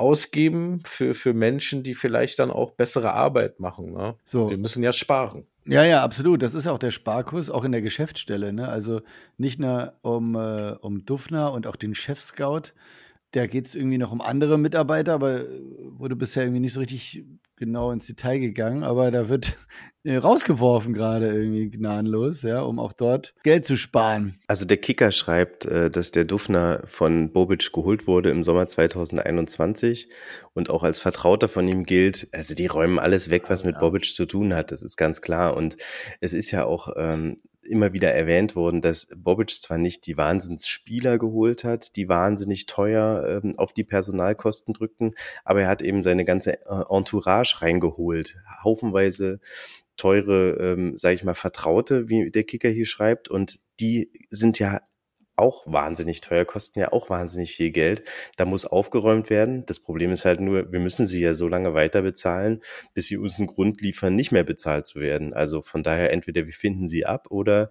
ausgeben 0.00 0.80
für, 0.84 1.14
für 1.14 1.34
Menschen, 1.34 1.82
die 1.82 1.94
vielleicht 1.94 2.38
dann 2.38 2.50
auch 2.50 2.72
bessere 2.72 3.12
Arbeit 3.12 3.60
machen. 3.60 3.92
Ne? 3.92 4.14
So. 4.24 4.48
Wir 4.48 4.56
müssen 4.56 4.82
ja 4.82 4.92
sparen. 4.92 5.46
Ja, 5.66 5.84
ja, 5.84 6.02
absolut. 6.02 6.42
Das 6.42 6.54
ist 6.54 6.66
auch 6.66 6.78
der 6.78 6.90
Sparkurs, 6.90 7.50
auch 7.50 7.64
in 7.64 7.72
der 7.72 7.82
Geschäftsstelle. 7.82 8.52
Ne? 8.52 8.68
Also 8.68 9.02
nicht 9.36 9.60
nur 9.60 9.92
um, 10.02 10.34
äh, 10.34 10.72
um 10.80 11.04
Duffner 11.04 11.52
und 11.52 11.66
auch 11.66 11.76
den 11.76 11.94
Chef-Scout. 11.94 12.72
Da 13.32 13.46
geht 13.46 13.66
es 13.66 13.74
irgendwie 13.74 13.98
noch 13.98 14.12
um 14.12 14.20
andere 14.20 14.58
Mitarbeiter, 14.58 15.14
aber 15.14 15.44
wurde 15.82 16.16
bisher 16.16 16.42
irgendwie 16.44 16.60
nicht 16.60 16.72
so 16.72 16.80
richtig 16.80 17.24
genau 17.60 17.92
ins 17.92 18.06
Detail 18.06 18.38
gegangen, 18.38 18.82
aber 18.82 19.10
da 19.10 19.28
wird 19.28 19.56
äh, 20.02 20.16
rausgeworfen 20.16 20.94
gerade 20.94 21.28
irgendwie 21.28 21.70
gnadenlos, 21.70 22.42
ja, 22.42 22.62
um 22.62 22.80
auch 22.80 22.94
dort 22.94 23.34
Geld 23.44 23.66
zu 23.66 23.76
sparen. 23.76 24.40
Also 24.48 24.66
der 24.66 24.78
Kicker 24.78 25.12
schreibt, 25.12 25.66
äh, 25.66 25.90
dass 25.90 26.10
der 26.10 26.24
Dufner 26.24 26.82
von 26.86 27.32
Bobic 27.32 27.70
geholt 27.72 28.06
wurde 28.06 28.30
im 28.30 28.42
Sommer 28.42 28.66
2021 28.66 30.08
und 30.54 30.70
auch 30.70 30.82
als 30.82 30.98
Vertrauter 30.98 31.48
von 31.48 31.68
ihm 31.68 31.84
gilt. 31.84 32.28
Also 32.32 32.54
die 32.54 32.66
räumen 32.66 32.98
alles 32.98 33.30
weg, 33.30 33.44
was 33.48 33.62
mit 33.62 33.78
Bobic 33.78 34.06
zu 34.06 34.24
tun 34.24 34.54
hat, 34.54 34.72
das 34.72 34.82
ist 34.82 34.96
ganz 34.96 35.20
klar. 35.20 35.56
Und 35.56 35.76
es 36.20 36.32
ist 36.32 36.50
ja 36.50 36.64
auch 36.64 36.88
ähm, 36.96 37.36
immer 37.70 37.92
wieder 37.92 38.12
erwähnt 38.12 38.56
worden, 38.56 38.80
dass 38.80 39.08
Bobic 39.16 39.50
zwar 39.50 39.78
nicht 39.78 40.06
die 40.06 40.16
Wahnsinnsspieler 40.16 41.18
geholt 41.18 41.64
hat, 41.64 41.96
die 41.96 42.08
wahnsinnig 42.08 42.66
teuer 42.66 43.40
ähm, 43.42 43.54
auf 43.56 43.72
die 43.72 43.84
Personalkosten 43.84 44.74
drückten, 44.74 45.14
aber 45.44 45.62
er 45.62 45.68
hat 45.68 45.82
eben 45.82 46.02
seine 46.02 46.24
ganze 46.24 46.54
äh, 46.66 46.84
Entourage 46.88 47.62
reingeholt. 47.62 48.36
Haufenweise 48.62 49.40
teure, 49.96 50.56
ähm, 50.58 50.96
sage 50.96 51.14
ich 51.14 51.24
mal, 51.24 51.34
Vertraute, 51.34 52.08
wie 52.08 52.30
der 52.30 52.44
Kicker 52.44 52.70
hier 52.70 52.86
schreibt, 52.86 53.28
und 53.28 53.58
die 53.78 54.10
sind 54.30 54.58
ja 54.58 54.80
auch 55.40 55.64
wahnsinnig 55.66 56.20
teuer, 56.20 56.44
kosten 56.44 56.78
ja 56.78 56.92
auch 56.92 57.10
wahnsinnig 57.10 57.52
viel 57.52 57.70
Geld. 57.70 58.04
Da 58.36 58.44
muss 58.44 58.66
aufgeräumt 58.66 59.30
werden. 59.30 59.66
Das 59.66 59.80
Problem 59.80 60.12
ist 60.12 60.24
halt 60.24 60.40
nur, 60.40 60.70
wir 60.70 60.80
müssen 60.80 61.06
sie 61.06 61.20
ja 61.20 61.34
so 61.34 61.48
lange 61.48 61.74
weiter 61.74 62.02
bezahlen, 62.02 62.60
bis 62.94 63.06
sie 63.06 63.16
uns 63.16 63.38
einen 63.38 63.48
Grund 63.48 63.80
liefern, 63.80 64.14
nicht 64.14 64.30
mehr 64.30 64.44
bezahlt 64.44 64.86
zu 64.86 65.00
werden. 65.00 65.34
Also 65.34 65.62
von 65.62 65.82
daher 65.82 66.12
entweder 66.12 66.46
wir 66.46 66.52
finden 66.52 66.86
sie 66.86 67.06
ab 67.06 67.30
oder 67.30 67.70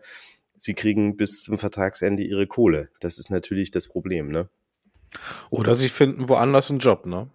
sie 0.58 0.74
kriegen 0.74 1.16
bis 1.16 1.44
zum 1.44 1.58
Vertragsende 1.58 2.24
ihre 2.24 2.48
Kohle. 2.48 2.90
Das 3.00 3.18
ist 3.18 3.30
natürlich 3.30 3.72
das 3.72 3.88
Problem, 3.88 4.30
ne? 4.30 4.50
Oder 5.50 5.76
sie 5.76 5.90
finden 5.90 6.30
woanders 6.30 6.70
einen 6.70 6.80
Job, 6.80 7.06
ne? 7.06 7.30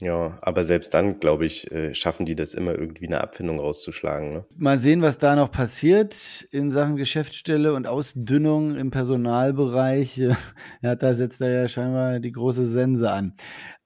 Ja, 0.00 0.36
aber 0.42 0.64
selbst 0.64 0.92
dann, 0.92 1.20
glaube 1.20 1.46
ich, 1.46 1.70
äh, 1.72 1.94
schaffen 1.94 2.26
die 2.26 2.34
das 2.34 2.52
immer 2.52 2.78
irgendwie 2.78 3.06
eine 3.06 3.22
Abfindung 3.22 3.58
rauszuschlagen. 3.58 4.32
Ne? 4.32 4.44
Mal 4.56 4.76
sehen, 4.76 5.00
was 5.00 5.16
da 5.16 5.34
noch 5.36 5.50
passiert 5.50 6.46
in 6.50 6.70
Sachen 6.70 6.96
Geschäftsstelle 6.96 7.72
und 7.72 7.86
Ausdünnung 7.86 8.76
im 8.76 8.90
Personalbereich. 8.90 10.20
Ja, 10.82 10.94
da 10.94 11.14
setzt 11.14 11.40
er 11.40 11.62
ja 11.62 11.68
scheinbar 11.68 12.20
die 12.20 12.32
große 12.32 12.66
Sense 12.66 13.10
an. 13.10 13.34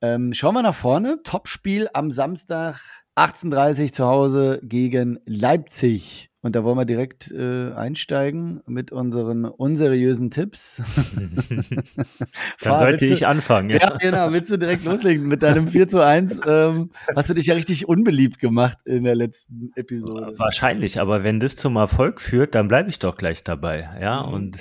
Ähm, 0.02 0.32
schauen 0.32 0.54
wir 0.54 0.62
nach 0.62 0.74
vorne. 0.74 1.20
Topspiel 1.24 1.88
am 1.92 2.10
Samstag 2.10 2.80
18.30 3.16 3.92
zu 3.92 4.06
Hause 4.06 4.60
gegen 4.62 5.18
Leipzig. 5.26 6.30
Und 6.42 6.56
da 6.56 6.64
wollen 6.64 6.78
wir 6.78 6.86
direkt 6.86 7.30
äh, 7.30 7.72
einsteigen 7.72 8.62
mit 8.66 8.92
unseren 8.92 9.44
unseriösen 9.44 10.30
Tipps. 10.30 10.82
Dann 12.62 12.78
sollte 12.78 13.04
ich 13.04 13.26
anfangen. 13.26 13.68
Ja. 13.68 13.76
ja, 13.76 13.96
genau. 13.98 14.32
Willst 14.32 14.50
du 14.50 14.56
direkt 14.56 14.86
loslegen 14.86 15.28
mit 15.28 15.42
deinem 15.42 15.68
4 15.68 15.88
zu 15.88 16.00
1? 16.02 16.40
Ähm, 16.46 16.92
hast 17.14 17.28
du 17.28 17.34
dich 17.34 17.46
ja 17.46 17.54
richtig 17.54 17.86
unbeliebt 17.88 18.38
gemacht 18.38 18.78
in 18.86 19.04
der 19.04 19.16
letzten 19.16 19.70
Episode. 19.74 20.32
Wahrscheinlich, 20.38 20.98
aber 20.98 21.24
wenn 21.24 21.40
das 21.40 21.56
zum 21.56 21.76
Erfolg 21.76 22.22
führt, 22.22 22.54
dann 22.54 22.68
bleibe 22.68 22.88
ich 22.88 22.98
doch 22.98 23.18
gleich 23.18 23.44
dabei. 23.44 23.90
Ja, 24.00 24.22
mhm. 24.22 24.32
und 24.32 24.58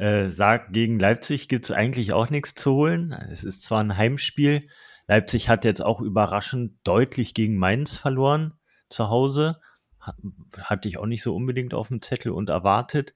äh, 0.00 0.28
sag, 0.28 0.72
gegen 0.72 0.98
Leipzig 0.98 1.48
gibt's 1.48 1.70
eigentlich 1.70 2.12
auch 2.12 2.30
nichts 2.30 2.54
zu 2.54 2.72
holen. 2.72 3.12
Es 3.30 3.44
ist 3.44 3.62
zwar 3.62 3.80
ein 3.80 3.96
Heimspiel. 3.96 4.66
Leipzig 5.06 5.48
hat 5.48 5.64
jetzt 5.64 5.82
auch 5.82 6.00
überraschend 6.00 6.78
deutlich 6.84 7.34
gegen 7.34 7.56
Mainz 7.56 7.94
verloren 7.94 8.54
zu 8.88 9.08
Hause 9.08 9.60
hatte 10.00 10.88
ich 10.88 10.98
auch 10.98 11.06
nicht 11.06 11.22
so 11.22 11.34
unbedingt 11.34 11.74
auf 11.74 11.88
dem 11.88 12.02
Zettel 12.02 12.32
und 12.32 12.48
erwartet. 12.48 13.14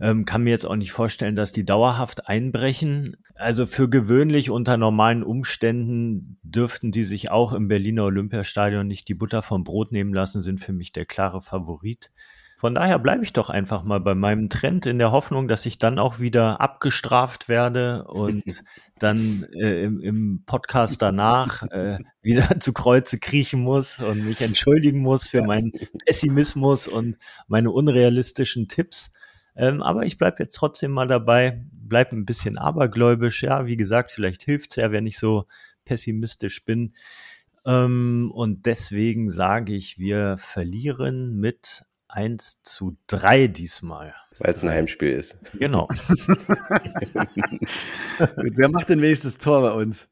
Ähm, 0.00 0.24
kann 0.24 0.44
mir 0.44 0.50
jetzt 0.50 0.64
auch 0.64 0.76
nicht 0.76 0.92
vorstellen, 0.92 1.34
dass 1.34 1.52
die 1.52 1.64
dauerhaft 1.64 2.28
einbrechen. 2.28 3.16
Also 3.34 3.66
für 3.66 3.90
gewöhnlich 3.90 4.50
unter 4.50 4.76
normalen 4.76 5.24
Umständen 5.24 6.38
dürften 6.42 6.92
die 6.92 7.04
sich 7.04 7.30
auch 7.30 7.52
im 7.52 7.66
Berliner 7.66 8.04
Olympiastadion 8.04 8.86
nicht 8.86 9.08
die 9.08 9.14
Butter 9.14 9.42
vom 9.42 9.64
Brot 9.64 9.90
nehmen 9.90 10.14
lassen, 10.14 10.40
sind 10.40 10.60
für 10.60 10.72
mich 10.72 10.92
der 10.92 11.04
klare 11.04 11.42
Favorit. 11.42 12.12
Von 12.58 12.74
daher 12.74 12.98
bleibe 12.98 13.22
ich 13.22 13.32
doch 13.32 13.50
einfach 13.50 13.84
mal 13.84 14.00
bei 14.00 14.16
meinem 14.16 14.48
Trend 14.48 14.84
in 14.84 14.98
der 14.98 15.12
Hoffnung, 15.12 15.46
dass 15.46 15.64
ich 15.64 15.78
dann 15.78 16.00
auch 16.00 16.18
wieder 16.18 16.60
abgestraft 16.60 17.48
werde 17.48 18.02
und 18.08 18.42
dann 18.98 19.44
äh, 19.52 19.84
im, 19.84 20.00
im, 20.00 20.42
Podcast 20.44 21.00
danach 21.00 21.62
äh, 21.70 21.98
wieder 22.20 22.58
zu 22.60 22.72
Kreuze 22.72 23.20
kriechen 23.20 23.60
muss 23.60 24.00
und 24.00 24.24
mich 24.24 24.40
entschuldigen 24.40 24.98
muss 24.98 25.28
für 25.28 25.42
meinen 25.42 25.70
Pessimismus 26.04 26.88
und 26.88 27.16
meine 27.46 27.70
unrealistischen 27.70 28.66
Tipps. 28.66 29.12
Ähm, 29.54 29.80
aber 29.80 30.04
ich 30.04 30.18
bleibe 30.18 30.42
jetzt 30.42 30.56
trotzdem 30.56 30.90
mal 30.90 31.06
dabei, 31.06 31.64
bleibe 31.70 32.16
ein 32.16 32.26
bisschen 32.26 32.58
abergläubisch. 32.58 33.44
Ja, 33.44 33.68
wie 33.68 33.76
gesagt, 33.76 34.10
vielleicht 34.10 34.42
hilft's 34.42 34.74
ja, 34.74 34.90
wenn 34.90 35.06
ich 35.06 35.18
so 35.18 35.46
pessimistisch 35.84 36.64
bin. 36.64 36.92
Ähm, 37.64 38.32
und 38.34 38.66
deswegen 38.66 39.28
sage 39.28 39.76
ich, 39.76 39.96
wir 39.96 40.38
verlieren 40.38 41.36
mit 41.36 41.84
1 42.08 42.62
zu 42.62 42.96
3 43.06 43.48
diesmal. 43.48 44.14
Weil 44.38 44.52
es 44.52 44.62
ein 44.62 44.70
Heimspiel 44.70 45.10
ist. 45.10 45.36
Genau. 45.58 45.88
Wer 48.18 48.68
macht 48.68 48.88
denn 48.88 49.02
wenigstens 49.02 49.38
Tor 49.38 49.62
bei 49.62 49.72
uns? 49.72 50.08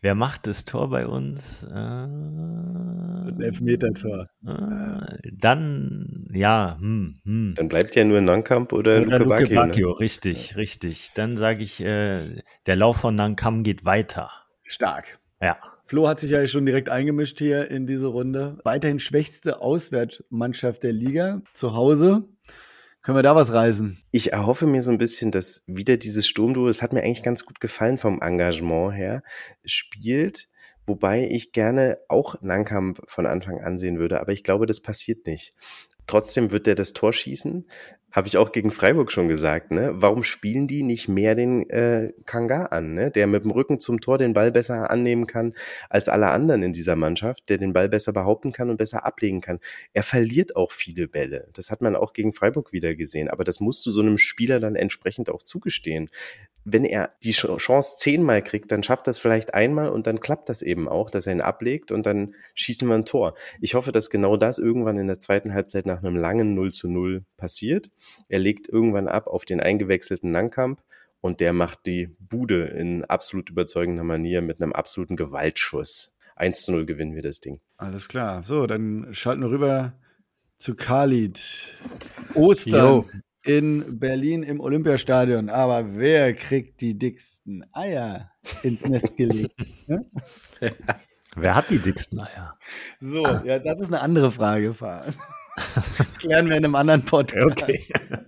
Wer 0.00 0.14
macht 0.14 0.46
das 0.46 0.64
Tor 0.64 0.90
bei 0.90 1.06
uns? 1.06 1.62
Äh, 1.62 1.74
ein 1.74 3.40
Elfmeter-Tor. 3.40 4.28
Äh, 4.46 5.30
dann, 5.32 6.28
ja, 6.32 6.76
hm, 6.78 7.16
hm. 7.24 7.54
Dann 7.56 7.68
bleibt 7.68 7.96
ja 7.96 8.04
nur 8.04 8.20
Nankamp 8.20 8.72
oder, 8.72 9.00
oder 9.02 9.18
Luke 9.18 9.30
Bacchio. 9.30 9.54
Bacchio 9.54 9.88
ne? 9.90 10.00
Richtig, 10.00 10.50
ja. 10.50 10.56
richtig. 10.56 11.12
Dann 11.14 11.36
sage 11.36 11.62
ich, 11.62 11.82
äh, 11.82 12.42
der 12.66 12.76
Lauf 12.76 12.98
von 12.98 13.14
Nankam 13.14 13.62
geht 13.62 13.84
weiter. 13.84 14.30
Stark. 14.64 15.18
Ja. 15.40 15.56
Flo 15.86 16.08
hat 16.08 16.20
sich 16.20 16.30
ja 16.30 16.46
schon 16.46 16.66
direkt 16.66 16.88
eingemischt 16.88 17.38
hier 17.38 17.70
in 17.70 17.86
diese 17.86 18.06
Runde. 18.06 18.58
Weiterhin 18.64 18.98
schwächste 18.98 19.60
Auswärtsmannschaft 19.60 20.82
der 20.82 20.92
Liga 20.92 21.42
zu 21.52 21.74
Hause. 21.74 22.24
Können 23.02 23.18
wir 23.18 23.22
da 23.22 23.36
was 23.36 23.52
reisen? 23.52 23.98
Ich 24.10 24.32
erhoffe 24.32 24.66
mir 24.66 24.82
so 24.82 24.90
ein 24.90 24.96
bisschen, 24.96 25.30
dass 25.30 25.62
wieder 25.66 25.98
dieses 25.98 26.26
Sturmduo, 26.26 26.68
das 26.68 26.80
hat 26.80 26.94
mir 26.94 27.02
eigentlich 27.02 27.22
ganz 27.22 27.44
gut 27.44 27.60
gefallen 27.60 27.98
vom 27.98 28.22
Engagement 28.22 28.94
her, 28.94 29.22
spielt 29.64 30.48
wobei 30.86 31.26
ich 31.30 31.52
gerne 31.52 31.98
auch 32.08 32.36
Nankamp 32.42 33.02
von 33.06 33.26
Anfang 33.26 33.60
an 33.60 33.78
sehen 33.78 33.98
würde, 33.98 34.20
aber 34.20 34.32
ich 34.32 34.44
glaube, 34.44 34.66
das 34.66 34.80
passiert 34.80 35.26
nicht. 35.26 35.54
Trotzdem 36.06 36.50
wird 36.50 36.68
er 36.68 36.74
das 36.74 36.92
Tor 36.92 37.12
schießen. 37.12 37.66
Habe 38.14 38.28
ich 38.28 38.36
auch 38.36 38.52
gegen 38.52 38.70
Freiburg 38.70 39.10
schon 39.10 39.26
gesagt. 39.26 39.72
Ne? 39.72 39.90
Warum 39.94 40.22
spielen 40.22 40.68
die 40.68 40.84
nicht 40.84 41.08
mehr 41.08 41.34
den 41.34 41.68
äh, 41.68 42.12
Kanga 42.26 42.66
an, 42.66 42.94
ne? 42.94 43.10
der 43.10 43.26
mit 43.26 43.42
dem 43.42 43.50
Rücken 43.50 43.80
zum 43.80 44.00
Tor 44.00 44.18
den 44.18 44.34
Ball 44.34 44.52
besser 44.52 44.88
annehmen 44.88 45.26
kann 45.26 45.52
als 45.90 46.08
alle 46.08 46.28
anderen 46.28 46.62
in 46.62 46.72
dieser 46.72 46.94
Mannschaft, 46.94 47.48
der 47.48 47.58
den 47.58 47.72
Ball 47.72 47.88
besser 47.88 48.12
behaupten 48.12 48.52
kann 48.52 48.70
und 48.70 48.76
besser 48.76 49.04
ablegen 49.04 49.40
kann. 49.40 49.58
Er 49.94 50.04
verliert 50.04 50.54
auch 50.54 50.70
viele 50.70 51.08
Bälle. 51.08 51.48
Das 51.54 51.72
hat 51.72 51.80
man 51.80 51.96
auch 51.96 52.12
gegen 52.12 52.32
Freiburg 52.32 52.72
wieder 52.72 52.94
gesehen. 52.94 53.28
Aber 53.28 53.42
das 53.42 53.58
musst 53.58 53.84
du 53.84 53.90
so 53.90 54.00
einem 54.00 54.16
Spieler 54.16 54.60
dann 54.60 54.76
entsprechend 54.76 55.28
auch 55.28 55.42
zugestehen 55.42 56.08
wenn 56.64 56.84
er 56.84 57.10
die 57.22 57.32
Chance 57.32 57.96
zehnmal 57.96 58.42
kriegt, 58.42 58.72
dann 58.72 58.82
schafft 58.82 59.06
das 59.06 59.18
vielleicht 59.18 59.54
einmal 59.54 59.90
und 59.90 60.06
dann 60.06 60.20
klappt 60.20 60.48
das 60.48 60.62
eben 60.62 60.88
auch, 60.88 61.10
dass 61.10 61.26
er 61.26 61.34
ihn 61.34 61.40
ablegt 61.42 61.92
und 61.92 62.06
dann 62.06 62.34
schießen 62.54 62.88
wir 62.88 62.94
ein 62.94 63.04
Tor. 63.04 63.34
Ich 63.60 63.74
hoffe, 63.74 63.92
dass 63.92 64.10
genau 64.10 64.36
das 64.36 64.58
irgendwann 64.58 64.96
in 64.96 65.06
der 65.06 65.18
zweiten 65.18 65.52
Halbzeit 65.52 65.84
nach 65.84 66.02
einem 66.02 66.16
langen 66.16 66.54
0 66.54 66.72
zu 66.72 66.88
0 66.88 67.24
passiert. 67.36 67.90
Er 68.28 68.38
legt 68.38 68.68
irgendwann 68.68 69.08
ab 69.08 69.26
auf 69.26 69.44
den 69.44 69.60
eingewechselten 69.60 70.30
Nankamp 70.30 70.82
und 71.20 71.40
der 71.40 71.52
macht 71.52 71.86
die 71.86 72.16
Bude 72.18 72.64
in 72.64 73.04
absolut 73.04 73.50
überzeugender 73.50 74.04
Manier 74.04 74.40
mit 74.40 74.62
einem 74.62 74.72
absoluten 74.72 75.16
Gewaltschuss. 75.16 76.14
1 76.36 76.62
zu 76.62 76.72
0 76.72 76.86
gewinnen 76.86 77.14
wir 77.14 77.22
das 77.22 77.40
Ding. 77.40 77.60
Alles 77.76 78.08
klar. 78.08 78.42
So, 78.44 78.66
dann 78.66 79.08
schalten 79.12 79.42
wir 79.42 79.50
rüber 79.50 79.92
zu 80.58 80.74
Khalid. 80.74 81.40
Ostern. 82.34 82.72
Yo 82.72 83.06
in 83.44 83.98
Berlin 83.98 84.42
im 84.42 84.60
Olympiastadion. 84.60 85.50
Aber 85.50 85.96
wer 85.96 86.34
kriegt 86.34 86.80
die 86.80 86.98
dicksten 86.98 87.64
Eier 87.72 88.30
ins 88.62 88.86
Nest 88.86 89.16
gelegt? 89.16 89.64
Ne? 89.86 90.02
wer 91.36 91.54
hat 91.54 91.68
die 91.68 91.78
dicksten 91.78 92.20
Eier? 92.20 92.56
So, 93.00 93.26
ja, 93.44 93.58
das 93.58 93.80
ist 93.80 93.88
eine 93.88 94.00
andere 94.00 94.30
Frage, 94.30 94.74
Das 95.56 96.18
klären 96.18 96.48
wir 96.48 96.56
in 96.56 96.64
einem 96.64 96.74
anderen 96.74 97.04
Podcast. 97.04 97.46
Okay. 97.46 97.78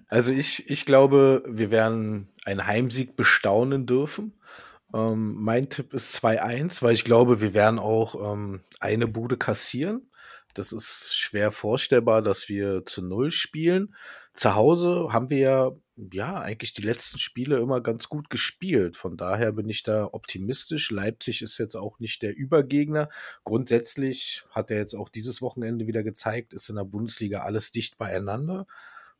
Also 0.08 0.32
ich, 0.32 0.68
ich 0.68 0.84
glaube, 0.84 1.42
wir 1.48 1.70
werden 1.70 2.28
einen 2.44 2.66
Heimsieg 2.66 3.16
bestaunen 3.16 3.86
dürfen. 3.86 4.34
Ähm, 4.94 5.34
mein 5.38 5.68
Tipp 5.68 5.94
ist 5.94 6.14
2-1, 6.22 6.82
weil 6.82 6.94
ich 6.94 7.04
glaube, 7.04 7.40
wir 7.40 7.54
werden 7.54 7.78
auch 7.78 8.32
ähm, 8.32 8.60
eine 8.80 9.08
Bude 9.08 9.36
kassieren. 9.36 10.10
Das 10.58 10.72
ist 10.72 11.16
schwer 11.16 11.52
vorstellbar, 11.52 12.22
dass 12.22 12.48
wir 12.48 12.84
zu 12.84 13.02
Null 13.02 13.30
spielen 13.30 13.94
zu 14.36 14.54
Hause 14.54 15.08
haben 15.12 15.30
wir 15.30 15.38
ja, 15.38 15.72
ja 15.96 16.40
eigentlich 16.40 16.74
die 16.74 16.82
letzten 16.82 17.18
Spiele 17.18 17.56
immer 17.56 17.80
ganz 17.80 18.08
gut 18.08 18.28
gespielt. 18.28 18.96
Von 18.96 19.16
daher 19.16 19.52
bin 19.52 19.68
ich 19.68 19.82
da 19.82 20.04
optimistisch. 20.12 20.90
Leipzig 20.90 21.42
ist 21.42 21.58
jetzt 21.58 21.74
auch 21.74 21.98
nicht 22.00 22.22
der 22.22 22.36
Übergegner. 22.36 23.08
Grundsätzlich 23.44 24.44
hat 24.50 24.70
er 24.70 24.78
jetzt 24.78 24.94
auch 24.94 25.08
dieses 25.08 25.40
Wochenende 25.40 25.86
wieder 25.86 26.02
gezeigt, 26.02 26.52
ist 26.52 26.68
in 26.68 26.76
der 26.76 26.84
Bundesliga 26.84 27.40
alles 27.40 27.70
dicht 27.70 27.96
beieinander. 27.98 28.66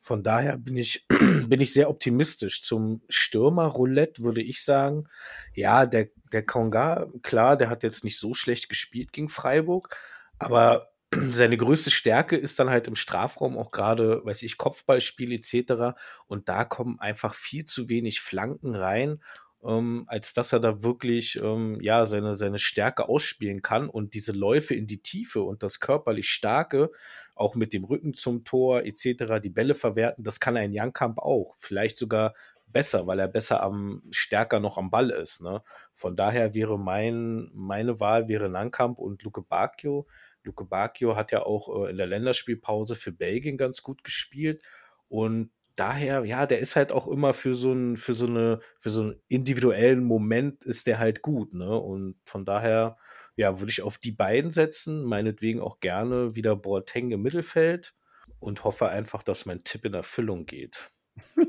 Von 0.00 0.22
daher 0.22 0.58
bin 0.58 0.76
ich, 0.76 1.06
bin 1.48 1.60
ich 1.60 1.72
sehr 1.72 1.88
optimistisch. 1.88 2.62
Zum 2.62 3.00
Stürmer-Roulette 3.08 4.22
würde 4.22 4.42
ich 4.42 4.62
sagen, 4.62 5.08
ja, 5.54 5.86
der, 5.86 6.10
der 6.30 6.44
Konga, 6.44 7.10
klar, 7.22 7.56
der 7.56 7.70
hat 7.70 7.82
jetzt 7.82 8.04
nicht 8.04 8.18
so 8.18 8.34
schlecht 8.34 8.68
gespielt 8.68 9.12
gegen 9.12 9.30
Freiburg, 9.30 9.96
aber 10.38 10.90
seine 11.32 11.56
größte 11.56 11.90
Stärke 11.90 12.36
ist 12.36 12.58
dann 12.58 12.70
halt 12.70 12.88
im 12.88 12.96
Strafraum 12.96 13.56
auch 13.56 13.70
gerade, 13.70 14.24
weiß 14.24 14.42
ich, 14.42 14.58
Kopfballspiel 14.58 15.32
etc. 15.32 15.96
Und 16.26 16.48
da 16.48 16.64
kommen 16.64 16.98
einfach 17.00 17.34
viel 17.34 17.64
zu 17.64 17.88
wenig 17.88 18.20
Flanken 18.20 18.74
rein, 18.74 19.20
ähm, 19.64 20.04
als 20.06 20.34
dass 20.34 20.52
er 20.52 20.60
da 20.60 20.82
wirklich 20.82 21.40
ähm, 21.42 21.78
ja 21.80 22.06
seine 22.06 22.34
seine 22.34 22.58
Stärke 22.58 23.08
ausspielen 23.08 23.62
kann 23.62 23.88
und 23.88 24.14
diese 24.14 24.32
Läufe 24.32 24.74
in 24.74 24.86
die 24.86 25.02
Tiefe 25.02 25.42
und 25.42 25.62
das 25.62 25.80
körperlich 25.80 26.28
starke, 26.28 26.90
auch 27.34 27.54
mit 27.54 27.72
dem 27.72 27.84
Rücken 27.84 28.14
zum 28.14 28.44
Tor 28.44 28.84
etc. 28.84 29.40
Die 29.42 29.50
Bälle 29.50 29.74
verwerten, 29.74 30.24
das 30.24 30.40
kann 30.40 30.56
ein 30.56 30.72
Jankamp 30.72 31.18
auch, 31.18 31.54
vielleicht 31.58 31.98
sogar 31.98 32.34
besser, 32.66 33.06
weil 33.06 33.18
er 33.20 33.28
besser 33.28 33.62
am 33.62 34.02
stärker 34.10 34.60
noch 34.60 34.76
am 34.76 34.90
Ball 34.90 35.10
ist. 35.10 35.40
Ne? 35.40 35.62
Von 35.94 36.16
daher 36.16 36.54
wäre 36.54 36.78
mein 36.78 37.50
meine 37.54 38.00
Wahl 38.00 38.28
wäre 38.28 38.48
Nankamp 38.48 38.98
und 38.98 39.22
Luke 39.22 39.42
Bacchio 39.42 40.06
Luke 40.46 40.64
Bacchio 40.64 41.16
hat 41.16 41.32
ja 41.32 41.44
auch 41.44 41.84
äh, 41.84 41.90
in 41.90 41.98
der 41.98 42.06
Länderspielpause 42.06 42.94
für 42.94 43.12
Belgien 43.12 43.58
ganz 43.58 43.82
gut 43.82 44.02
gespielt 44.04 44.62
und 45.08 45.50
daher, 45.76 46.24
ja, 46.24 46.46
der 46.46 46.58
ist 46.58 46.74
halt 46.74 46.90
auch 46.90 47.06
immer 47.06 47.34
für 47.34 47.54
so 47.54 47.72
ein, 47.72 47.96
für 47.96 48.14
so 48.14 48.26
eine, 48.26 48.60
für 48.80 48.90
so 48.90 49.02
einen 49.02 49.22
individuellen 49.28 50.02
Moment 50.02 50.64
ist 50.64 50.86
der 50.86 50.98
halt 50.98 51.22
gut, 51.22 51.54
ne? 51.54 51.78
Und 51.78 52.16
von 52.24 52.44
daher, 52.44 52.96
ja, 53.36 53.60
würde 53.60 53.70
ich 53.70 53.82
auf 53.82 53.98
die 53.98 54.12
beiden 54.12 54.50
setzen, 54.50 55.04
meinetwegen 55.04 55.60
auch 55.60 55.80
gerne 55.80 56.34
wieder 56.34 56.56
Boateng 56.56 57.10
im 57.10 57.22
Mittelfeld 57.22 57.94
und 58.40 58.64
hoffe 58.64 58.88
einfach, 58.88 59.22
dass 59.22 59.46
mein 59.46 59.62
Tipp 59.64 59.84
in 59.84 59.94
Erfüllung 59.94 60.46
geht. 60.46 60.90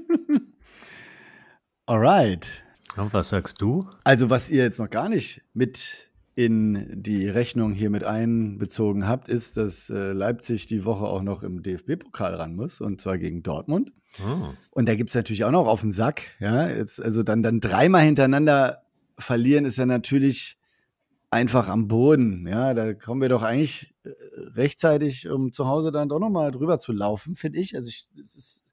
Alright. 1.85 2.63
Und 2.97 3.13
was 3.13 3.29
sagst 3.29 3.61
du? 3.61 3.89
Also, 4.03 4.29
was 4.29 4.49
ihr 4.49 4.63
jetzt 4.63 4.79
noch 4.79 4.89
gar 4.89 5.07
nicht 5.07 5.41
mit 5.53 6.09
in 6.37 7.01
die 7.01 7.27
Rechnung 7.27 7.73
hier 7.73 7.89
mit 7.89 8.03
einbezogen 8.03 9.07
habt, 9.07 9.27
ist, 9.27 9.57
dass 9.57 9.89
äh, 9.89 10.13
Leipzig 10.13 10.67
die 10.67 10.85
Woche 10.85 11.05
auch 11.05 11.23
noch 11.23 11.41
im 11.41 11.63
DFB-Pokal 11.63 12.35
ran 12.35 12.55
muss, 12.55 12.79
und 12.79 13.01
zwar 13.01 13.17
gegen 13.17 13.41
Dortmund. 13.41 13.91
Oh. 14.23 14.49
Und 14.69 14.87
da 14.87 14.93
gibt 14.93 15.09
es 15.09 15.15
natürlich 15.15 15.45
auch 15.45 15.51
noch 15.51 15.65
auf 15.65 15.81
den 15.81 15.91
Sack. 15.91 16.35
Ja, 16.39 16.69
jetzt, 16.69 17.01
also 17.01 17.23
dann, 17.23 17.41
dann 17.41 17.59
dreimal 17.59 18.03
hintereinander 18.03 18.83
verlieren 19.17 19.65
ist 19.65 19.77
ja 19.77 19.87
natürlich 19.87 20.59
einfach 21.31 21.69
am 21.69 21.87
Boden. 21.87 22.45
Ja, 22.47 22.75
da 22.75 22.93
kommen 22.93 23.19
wir 23.19 23.29
doch 23.29 23.41
eigentlich 23.41 23.95
äh, 24.03 24.11
rechtzeitig, 24.53 25.27
um 25.27 25.51
zu 25.51 25.65
Hause 25.65 25.91
dann 25.91 26.07
doch 26.07 26.19
nochmal 26.19 26.51
drüber 26.51 26.77
zu 26.77 26.91
laufen, 26.91 27.35
finde 27.35 27.57
ich. 27.57 27.75
Also 27.75 27.89
ich, 27.89 28.07
das 28.15 28.35
ist 28.35 28.63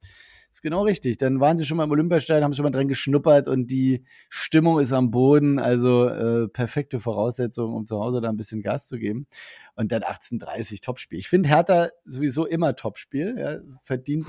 ist 0.54 0.62
genau 0.62 0.82
richtig. 0.82 1.18
Dann 1.18 1.40
waren 1.40 1.56
sie 1.56 1.66
schon 1.66 1.76
mal 1.76 1.84
im 1.84 1.90
Olympiastadion, 1.90 2.44
haben 2.44 2.52
schon 2.52 2.62
mal 2.62 2.70
dran 2.70 2.86
geschnuppert 2.86 3.48
und 3.48 3.72
die 3.72 4.04
Stimmung 4.28 4.78
ist 4.78 4.92
am 4.92 5.10
Boden. 5.10 5.58
Also 5.58 6.08
äh, 6.08 6.48
perfekte 6.48 7.00
Voraussetzung, 7.00 7.74
um 7.74 7.86
zu 7.86 7.98
Hause 7.98 8.20
da 8.20 8.28
ein 8.28 8.36
bisschen 8.36 8.62
Gas 8.62 8.86
zu 8.86 8.98
geben. 8.98 9.26
Und 9.74 9.90
dann 9.90 10.02
18:30 10.02 10.80
Topspiel. 10.80 11.18
Ich 11.18 11.28
finde 11.28 11.48
Hertha 11.48 11.88
sowieso 12.04 12.46
immer 12.46 12.76
Topspiel. 12.76 13.34
Ja, 13.36 13.58
verdient 13.82 14.26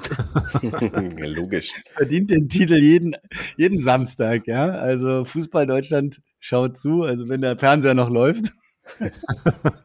logisch 1.20 1.72
verdient 1.92 2.32
den 2.32 2.50
Titel 2.50 2.76
jeden 2.76 3.16
jeden 3.56 3.78
Samstag. 3.78 4.48
Ja, 4.48 4.70
also 4.70 5.26
Fußball 5.26 5.68
Deutschland 5.68 6.22
schaut 6.40 6.78
zu. 6.78 7.04
Also 7.04 7.30
wenn 7.30 7.42
der 7.42 7.60
Fernseher 7.60 7.94
noch 7.94 8.10
läuft. 8.10 8.52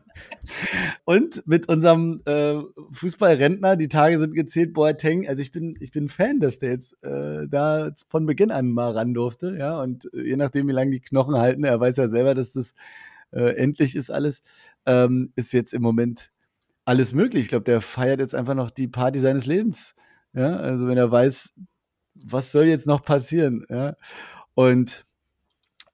Und 1.05 1.47
mit 1.47 1.69
unserem 1.69 2.23
äh, 2.25 2.61
Fußballrentner, 2.93 3.77
die 3.77 3.89
Tage 3.89 4.19
sind 4.19 4.35
gezählt, 4.35 4.73
Boateng, 4.73 5.29
also 5.29 5.43
ich 5.43 5.53
bin, 5.53 5.77
ich 5.81 5.91
bin 5.91 6.09
Fan, 6.09 6.41
dass 6.41 6.59
der 6.59 6.71
jetzt 6.71 7.03
äh, 7.03 7.47
da 7.49 7.91
von 8.09 8.27
Beginn 8.27 8.51
an 8.51 8.71
mal 8.71 8.93
ran 8.93 9.15
durfte, 9.15 9.57
ja, 9.59 9.81
und 9.81 10.09
je 10.13 10.37
nachdem, 10.37 10.69
wie 10.69 10.73
lange 10.73 10.93
die 10.93 11.01
Knochen 11.01 11.37
halten, 11.37 11.65
er 11.65 11.81
weiß 11.81 11.97
ja 11.97 12.09
selber, 12.09 12.35
dass 12.35 12.53
das 12.53 12.75
äh, 13.33 13.57
endlich 13.57 13.97
ist 13.97 14.11
alles, 14.11 14.43
ähm, 14.87 15.33
ist 15.37 15.53
jetzt 15.53 15.75
im 15.75 15.83
Moment 15.83 16.31
alles 16.85 17.13
möglich. 17.13 17.45
Ich 17.45 17.49
glaube, 17.49 17.65
der 17.65 17.81
feiert 17.81 18.21
jetzt 18.21 18.35
einfach 18.35 18.55
noch 18.55 18.71
die 18.71 18.89
Party 18.89 19.21
seines 19.21 19.47
Lebens, 19.47 19.95
ja, 20.33 20.57
also 20.57 20.87
wenn 20.87 20.99
er 20.99 21.11
weiß, 21.11 21.53
was 22.15 22.53
soll 22.53 22.67
jetzt 22.67 22.87
noch 22.87 23.03
passieren, 23.03 23.67
ja, 23.69 23.97
und 24.55 25.07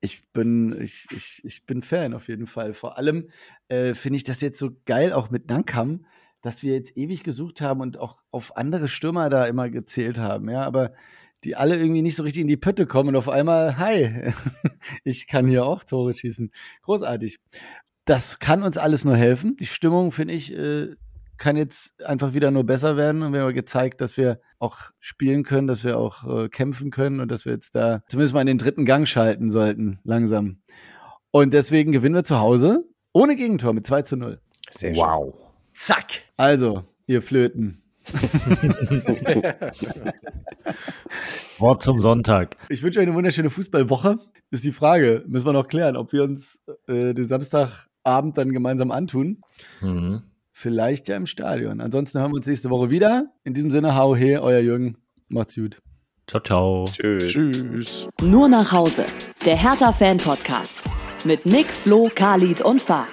ich 0.07 0.23
bin, 0.33 0.81
ich, 0.81 1.07
ich, 1.11 1.43
ich 1.45 1.67
bin 1.67 1.83
Fan 1.83 2.15
auf 2.15 2.29
jeden 2.29 2.47
Fall. 2.47 2.73
Vor 2.73 2.97
allem 2.97 3.29
äh, 3.69 3.95
finde 3.95 4.17
ich 4.17 4.25
das 4.25 4.41
jetzt 4.41 4.59
so 4.59 4.71
geil, 4.87 5.13
auch 5.13 5.31
mit 5.31 5.49
Nankam, 5.49 6.07
dass 6.43 6.63
wir 6.63 6.75
jetzt 6.75 6.97
ewig 6.97 7.25
gesucht 7.25 7.61
haben 7.61 7.81
und 7.81 7.99
auch 7.99 8.23
auf 8.31 8.57
andere 8.57 8.89
Stürmer 8.89 9.29
da 9.29 9.45
immer 9.45 9.69
gezählt 9.69 10.19
haben, 10.19 10.49
ja, 10.49 10.63
aber 10.63 10.93
die 11.45 11.57
alle 11.57 11.77
irgendwie 11.77 12.03
nicht 12.03 12.17
so 12.17 12.23
richtig 12.23 12.43
in 12.43 12.49
die 12.49 12.57
Pötte 12.57 12.87
kommen 12.87 13.11
und 13.11 13.17
auf 13.17 13.29
einmal, 13.29 13.79
hi, 13.79 14.33
ich 15.05 15.27
kann 15.27 15.47
hier 15.47 15.67
auch 15.67 15.85
Tore 15.85 16.15
schießen. 16.15 16.51
Großartig. 16.83 17.39
Das 18.05 18.39
kann 18.39 18.63
uns 18.63 18.79
alles 18.79 19.05
nur 19.05 19.17
helfen. 19.17 19.57
Die 19.57 19.67
Stimmung, 19.67 20.13
finde 20.13 20.35
ich, 20.35 20.53
äh, 20.57 20.95
kann 21.39 21.57
jetzt 21.57 22.03
einfach 22.05 22.35
wieder 22.35 22.51
nur 22.51 22.65
besser 22.65 22.97
werden 22.97 23.23
und 23.23 23.33
wir 23.33 23.43
haben 23.43 23.55
gezeigt, 23.55 24.01
dass 24.01 24.17
wir 24.17 24.41
auch 24.59 24.79
spielen 24.99 25.43
können, 25.43 25.67
dass 25.67 25.85
wir 25.85 25.99
auch 25.99 26.45
äh, 26.45 26.49
kämpfen 26.49 26.91
können 26.91 27.21
und 27.21 27.31
dass 27.31 27.45
wir 27.45 27.53
jetzt 27.53 27.75
da 27.75 28.03
zumindest 28.09 28.35
mal 28.35 28.41
in 28.41 28.47
den 28.47 28.59
dritten 28.59 28.85
Gang 28.85 29.07
schalten 29.07 29.51
sollten, 29.51 30.01
langsam. 30.05 30.59
Und 31.31 31.53
deswegen 31.53 31.93
gewinnen 31.93 32.15
wir 32.15 32.25
zu 32.25 32.39
Hause 32.39 32.85
ohne 33.13 33.37
Gegentor 33.37 33.73
mit 33.73 33.87
2 33.87 34.03
zu 34.03 34.17
0. 34.17 34.41
Sehr 34.71 34.95
schön. 34.95 35.03
Wow. 35.03 35.35
Zack. 35.73 36.23
Also, 36.37 36.85
ihr 37.07 37.23
Flöten. 37.23 37.83
Wort 41.59 41.83
zum 41.83 41.99
Sonntag. 42.01 42.57
Ich 42.69 42.83
wünsche 42.83 43.01
euch 43.01 43.07
eine 43.07 43.15
wunderschöne 43.15 43.49
Fußballwoche. 43.49 44.19
Ist 44.51 44.65
die 44.65 44.73
Frage, 44.73 45.25
müssen 45.27 45.47
wir 45.47 45.55
noch 45.55 45.69
klären, 45.69 45.97
ob 45.97 46.13
wir 46.13 46.23
uns 46.25 46.61
äh, 46.89 47.15
den 47.15 47.27
Samstagabend 47.27 48.37
dann 48.37 48.53
gemeinsam 48.53 48.91
antun. 48.91 49.41
Mhm. 49.81 50.23
Vielleicht 50.59 51.07
ja 51.09 51.17
im 51.19 51.27
Stadion. 51.27 51.83
Ansonsten 51.83 52.19
hören 52.19 52.31
wir 52.33 52.37
uns 52.37 52.47
nächste 52.47 52.71
Woche 52.71 52.89
wieder. 52.89 53.27
In 53.45 53.53
diesem 53.53 53.71
Sinne, 53.71 53.95
hau 53.95 54.17
he, 54.17 54.39
euer 54.39 54.61
Jürgen. 54.61 54.97
Macht's 55.29 55.55
gut. 55.55 55.83
Ciao, 56.27 56.41
ciao. 56.43 56.85
Tschüss. 56.87 57.27
Tschüss. 57.27 58.09
Nur 58.23 58.49
nach 58.49 58.73
Hause. 58.73 59.05
Der 59.45 59.55
Hertha-Fan-Podcast. 59.55 60.83
Mit 61.27 61.45
Nick, 61.45 61.67
Flo, 61.67 62.11
Khalid 62.15 62.63
und 62.63 62.81
Fah. 62.81 63.07